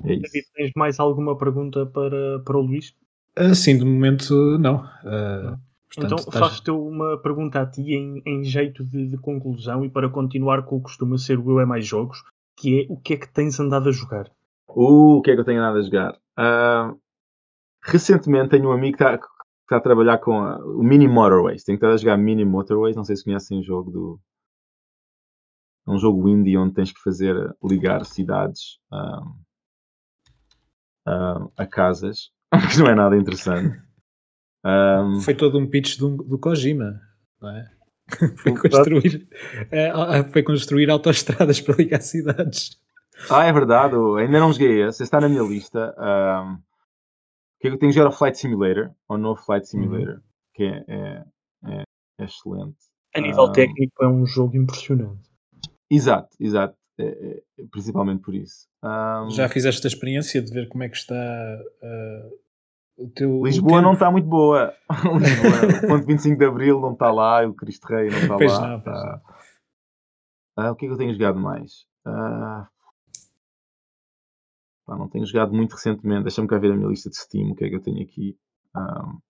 [0.05, 0.23] é isso.
[0.23, 2.95] David, tens mais alguma pergunta para, para o Luís?
[3.39, 4.79] Uh, sim, de momento não.
[5.05, 5.57] Uh,
[5.93, 10.09] Portanto, então faço-te uma pergunta a ti em, em jeito de, de, conclusão e para
[10.09, 12.22] continuar com o que costuma ser o Eu é Mais Jogos,
[12.57, 14.30] que é o que é que tens andado a jogar?
[14.68, 16.12] Uh, o que é que eu tenho andado a jogar?
[16.38, 16.97] Uh,
[17.82, 19.26] recentemente tenho um amigo que está, que
[19.64, 21.64] está a trabalhar com a, o Mini Motorways.
[21.64, 24.20] Tenho estado a jogar Mini Motorways, não sei se conhecem o jogo do...
[25.88, 27.34] É um jogo indie onde tens que fazer
[27.64, 29.34] ligar cidades uh,
[31.57, 32.30] a casas,
[32.70, 33.89] que não é nada interessante.
[34.64, 35.20] Um...
[35.20, 37.00] Foi todo um pitch do, do Kojima,
[37.40, 37.70] não é?
[38.36, 39.28] foi, construir,
[39.70, 42.78] é, foi construir autoestradas para ligar cidades.
[43.30, 45.94] Ah, é verdade, ainda não joguei esse, está na minha lista.
[45.98, 46.58] Um,
[47.61, 49.82] que é que eu tenho que jogar o Flight Simulator, ou no Flight uhum.
[49.82, 50.20] Simulator, uhum.
[50.54, 51.24] que é, é,
[51.66, 51.82] é,
[52.18, 52.78] é, excelente.
[53.14, 55.28] A nível um, técnico é um jogo impressionante.
[55.90, 56.74] Exato, exato.
[56.98, 57.04] É,
[57.58, 58.66] é, principalmente por isso.
[58.82, 62.38] Um, Já fizeste a experiência de ver como é que está uh, o
[63.09, 63.42] teu.
[63.44, 64.74] Lisboa não está muito boa.
[65.18, 68.53] Lisboa, o ponto 25 de Abril não está lá, o Cristo Rei não está pois
[68.53, 68.68] lá.
[68.68, 71.88] Não, uh, uh, o que é que eu tenho jogado mais?
[74.88, 76.24] não tenho jogado muito recentemente.
[76.24, 78.36] Deixa-me cá ver a minha lista de Steam, o que é que eu tenho aqui.
[78.74, 79.20] Um,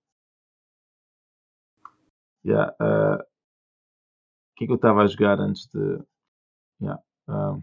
[2.44, 3.18] yeah, o
[4.56, 6.02] que é que eu estava a jogar antes de.
[6.80, 7.62] Yeah, um,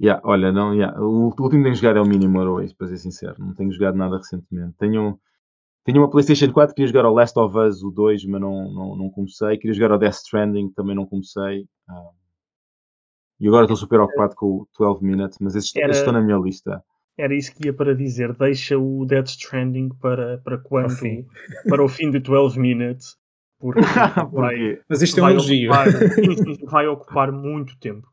[0.00, 0.96] Yeah, olha, não, yeah.
[1.00, 3.34] o último que tenho jogado é o Minimal Race, para ser sincero.
[3.38, 4.76] Não tenho jogado nada recentemente.
[4.78, 5.18] Tenho,
[5.84, 8.96] tenho uma PlayStation 4, queria jogar o Last of Us, o 2, mas não, não,
[8.96, 9.58] não comecei.
[9.58, 11.62] Queria jogar o Death Stranding, também não comecei.
[11.90, 12.14] Uh,
[13.40, 15.90] e agora estou super ocupado com o 12 Minutes, mas esses, Era...
[15.90, 16.82] estão na minha lista.
[17.16, 18.32] Era isso que ia para dizer.
[18.34, 20.94] Deixa o Death Stranding para, para quando?
[21.68, 23.16] Para o fim de 12 Minutes.
[23.58, 23.80] Porque
[24.30, 25.72] vai, mas isto é um elogio.
[25.72, 25.88] Ocupar,
[26.70, 28.06] vai ocupar muito tempo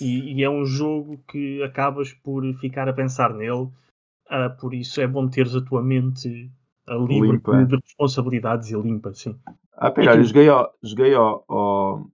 [0.00, 3.68] e, e, é um jogo que acabas por ficar a pensar nele,
[4.30, 6.50] uh, por isso é bom teres a tua mente
[6.88, 7.64] livre limpa.
[7.64, 9.38] de responsabilidades e limpa, sim.
[9.74, 12.10] Ah, pera, eu joguei, ao, joguei ao, ao,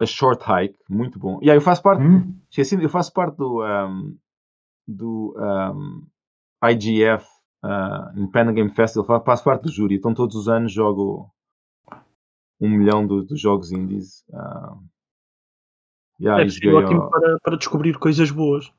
[0.00, 1.38] a Short Hike, muito bom.
[1.42, 2.34] E aí eu faço parte, hum?
[2.48, 4.16] esqueci, eu faço parte do, um,
[4.86, 6.06] do um,
[6.70, 7.26] IGF
[7.64, 11.30] uh, Independent Game Festival, faço parte do júri, então todos os anos jogo
[12.60, 14.24] um milhão dos jogos indies.
[14.30, 14.91] Uh,
[16.22, 17.10] Yeah, é joguei ótimo ao...
[17.10, 18.72] para, para descobrir coisas boas.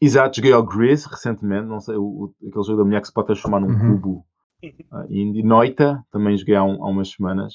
[0.00, 3.12] Exato, joguei ao Grizz recentemente, não sei, o, o, aquele jogo da mulher que se
[3.12, 4.00] pode transformar num uhum.
[4.00, 4.26] cubo
[4.62, 5.42] uh, indie.
[5.42, 7.54] Noita, também joguei há, um, há umas semanas.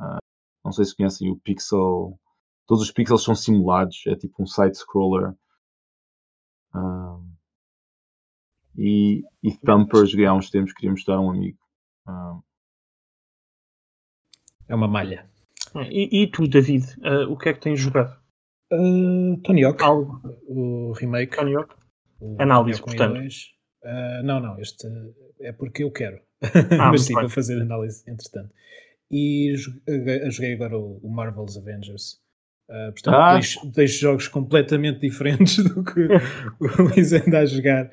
[0.00, 0.16] Uh,
[0.64, 2.18] não sei se conhecem o Pixel.
[2.66, 5.34] Todos os pixels são simulados, é tipo um side-scroller.
[6.74, 7.22] Uh,
[8.78, 11.58] e, e Thumper joguei há uns tempos, queria mostrar a um amigo.
[12.08, 12.42] Uh,
[14.66, 15.30] é uma malha.
[15.90, 18.16] E, e tu, David, uh, o que é que tens jogado?
[18.72, 20.20] Uh, Tony Hawk, Algo.
[20.46, 21.36] o remake.
[21.36, 21.74] Tony Hawk?
[22.38, 23.18] Análise, portanto.
[23.82, 24.86] Uh, não, não, este
[25.40, 26.20] é porque eu quero.
[26.78, 27.22] Ah, Mas sim, bem.
[27.22, 28.52] vou fazer análise entretanto.
[29.10, 32.20] E joguei agora o, o Marvel's Avengers.
[32.68, 33.32] Uh, portanto, ah.
[33.32, 37.86] dois, dois, jogos completamente diferentes do que o Luís anda a jogar.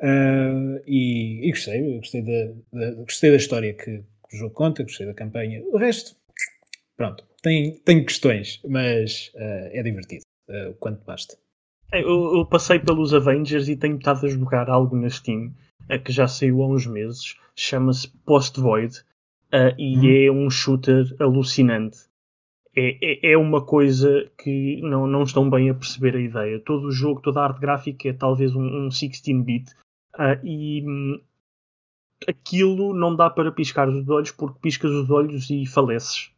[0.00, 3.84] Uh, e, e, gostei, gostei da, da, gostei da história que,
[4.28, 5.62] que o jogo conta, gostei da campanha.
[5.72, 6.16] O resto,
[6.98, 11.38] pronto, tem, tem questões, mas uh, é divertido, uh, quanto basta.
[11.90, 15.54] É, eu, eu, passei pelos Avengers e tenho estado a jogar algo na Steam
[15.88, 19.02] uh, que já saiu há uns meses, chama-se Post Void
[19.78, 20.26] e hum.
[20.26, 22.00] é um shooter alucinante.
[22.76, 26.60] É, é, é, uma coisa que não, não estão bem a perceber a ideia.
[26.60, 29.72] Todo o jogo, toda a arte gráfica é talvez um, um 16-bit
[30.14, 31.18] uh, e um,
[32.28, 36.30] aquilo não dá para piscar os olhos porque piscas os olhos e faleces.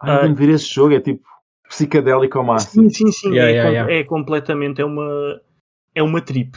[0.00, 1.26] Ah, uh, ver esse jogo é tipo
[1.68, 2.90] psicadélico ao máximo.
[2.90, 3.28] Sim, sim, sim.
[3.30, 3.92] Yeah, é, yeah, yeah.
[3.92, 5.40] é, completamente, é uma,
[5.94, 6.56] é uma trip.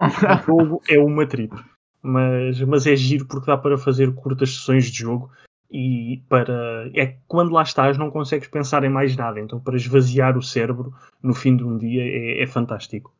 [0.00, 0.06] o
[0.46, 1.54] jogo é uma trip.
[2.00, 5.30] Mas, mas é giro porque dá para fazer curtas sessões de jogo
[5.70, 6.90] e para.
[6.94, 9.40] É quando lá estás não consegues pensar em mais nada.
[9.40, 13.12] Então para esvaziar o cérebro no fim de um dia é, é fantástico.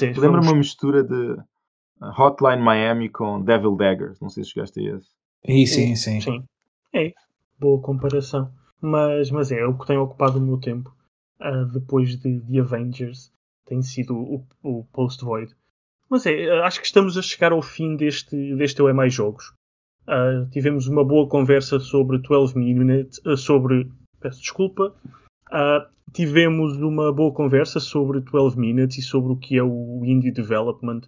[0.00, 0.48] É, Lembra vamos...
[0.48, 1.36] uma mistura de
[2.18, 4.20] Hotline Miami com Devil Daggers.
[4.20, 5.08] Não sei se chegaste a esse.
[5.44, 6.20] E, sim, sim.
[6.20, 6.44] Sim.
[6.92, 7.12] É
[7.58, 8.52] boa comparação.
[8.80, 10.94] Mas, mas é, o que tem ocupado o meu tempo
[11.40, 13.32] uh, depois de, de Avengers
[13.66, 15.54] tem sido o, o Post Void.
[16.08, 19.52] Mas é, acho que estamos a chegar ao fim deste, deste Eu é Mais Jogos.
[20.06, 23.90] Uh, tivemos uma boa conversa sobre 12 Minutes, uh, sobre.
[24.20, 24.94] Peço desculpa.
[25.48, 30.30] Uh, tivemos uma boa conversa sobre 12 Minutes e sobre o que é o Indie
[30.30, 31.02] Development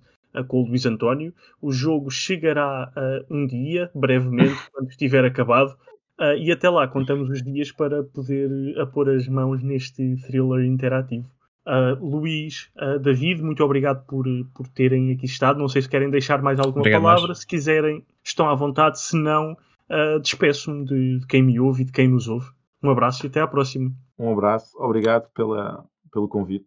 [0.48, 1.32] com o Luís António.
[1.62, 2.92] O jogo chegará
[3.30, 5.76] um dia, brevemente, quando estiver acabado.
[6.20, 10.64] Uh, e até lá contamos os dias para poder apor pôr as mãos neste thriller
[10.64, 11.28] interativo.
[11.68, 15.58] Uh, Luís, uh, David, muito obrigado por, por terem aqui estado.
[15.58, 17.34] Não sei se querem deixar mais alguma obrigado, palavra.
[17.34, 18.98] Se quiserem, estão à vontade.
[18.98, 22.48] Se não, uh, despeço-me de, de, quem me ouve e de quem nos ouve.
[22.82, 23.92] Um abraço e até à próxima.
[24.18, 26.66] Um abraço, obrigado pela, pelo convite.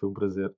[0.00, 0.50] Foi um prazer.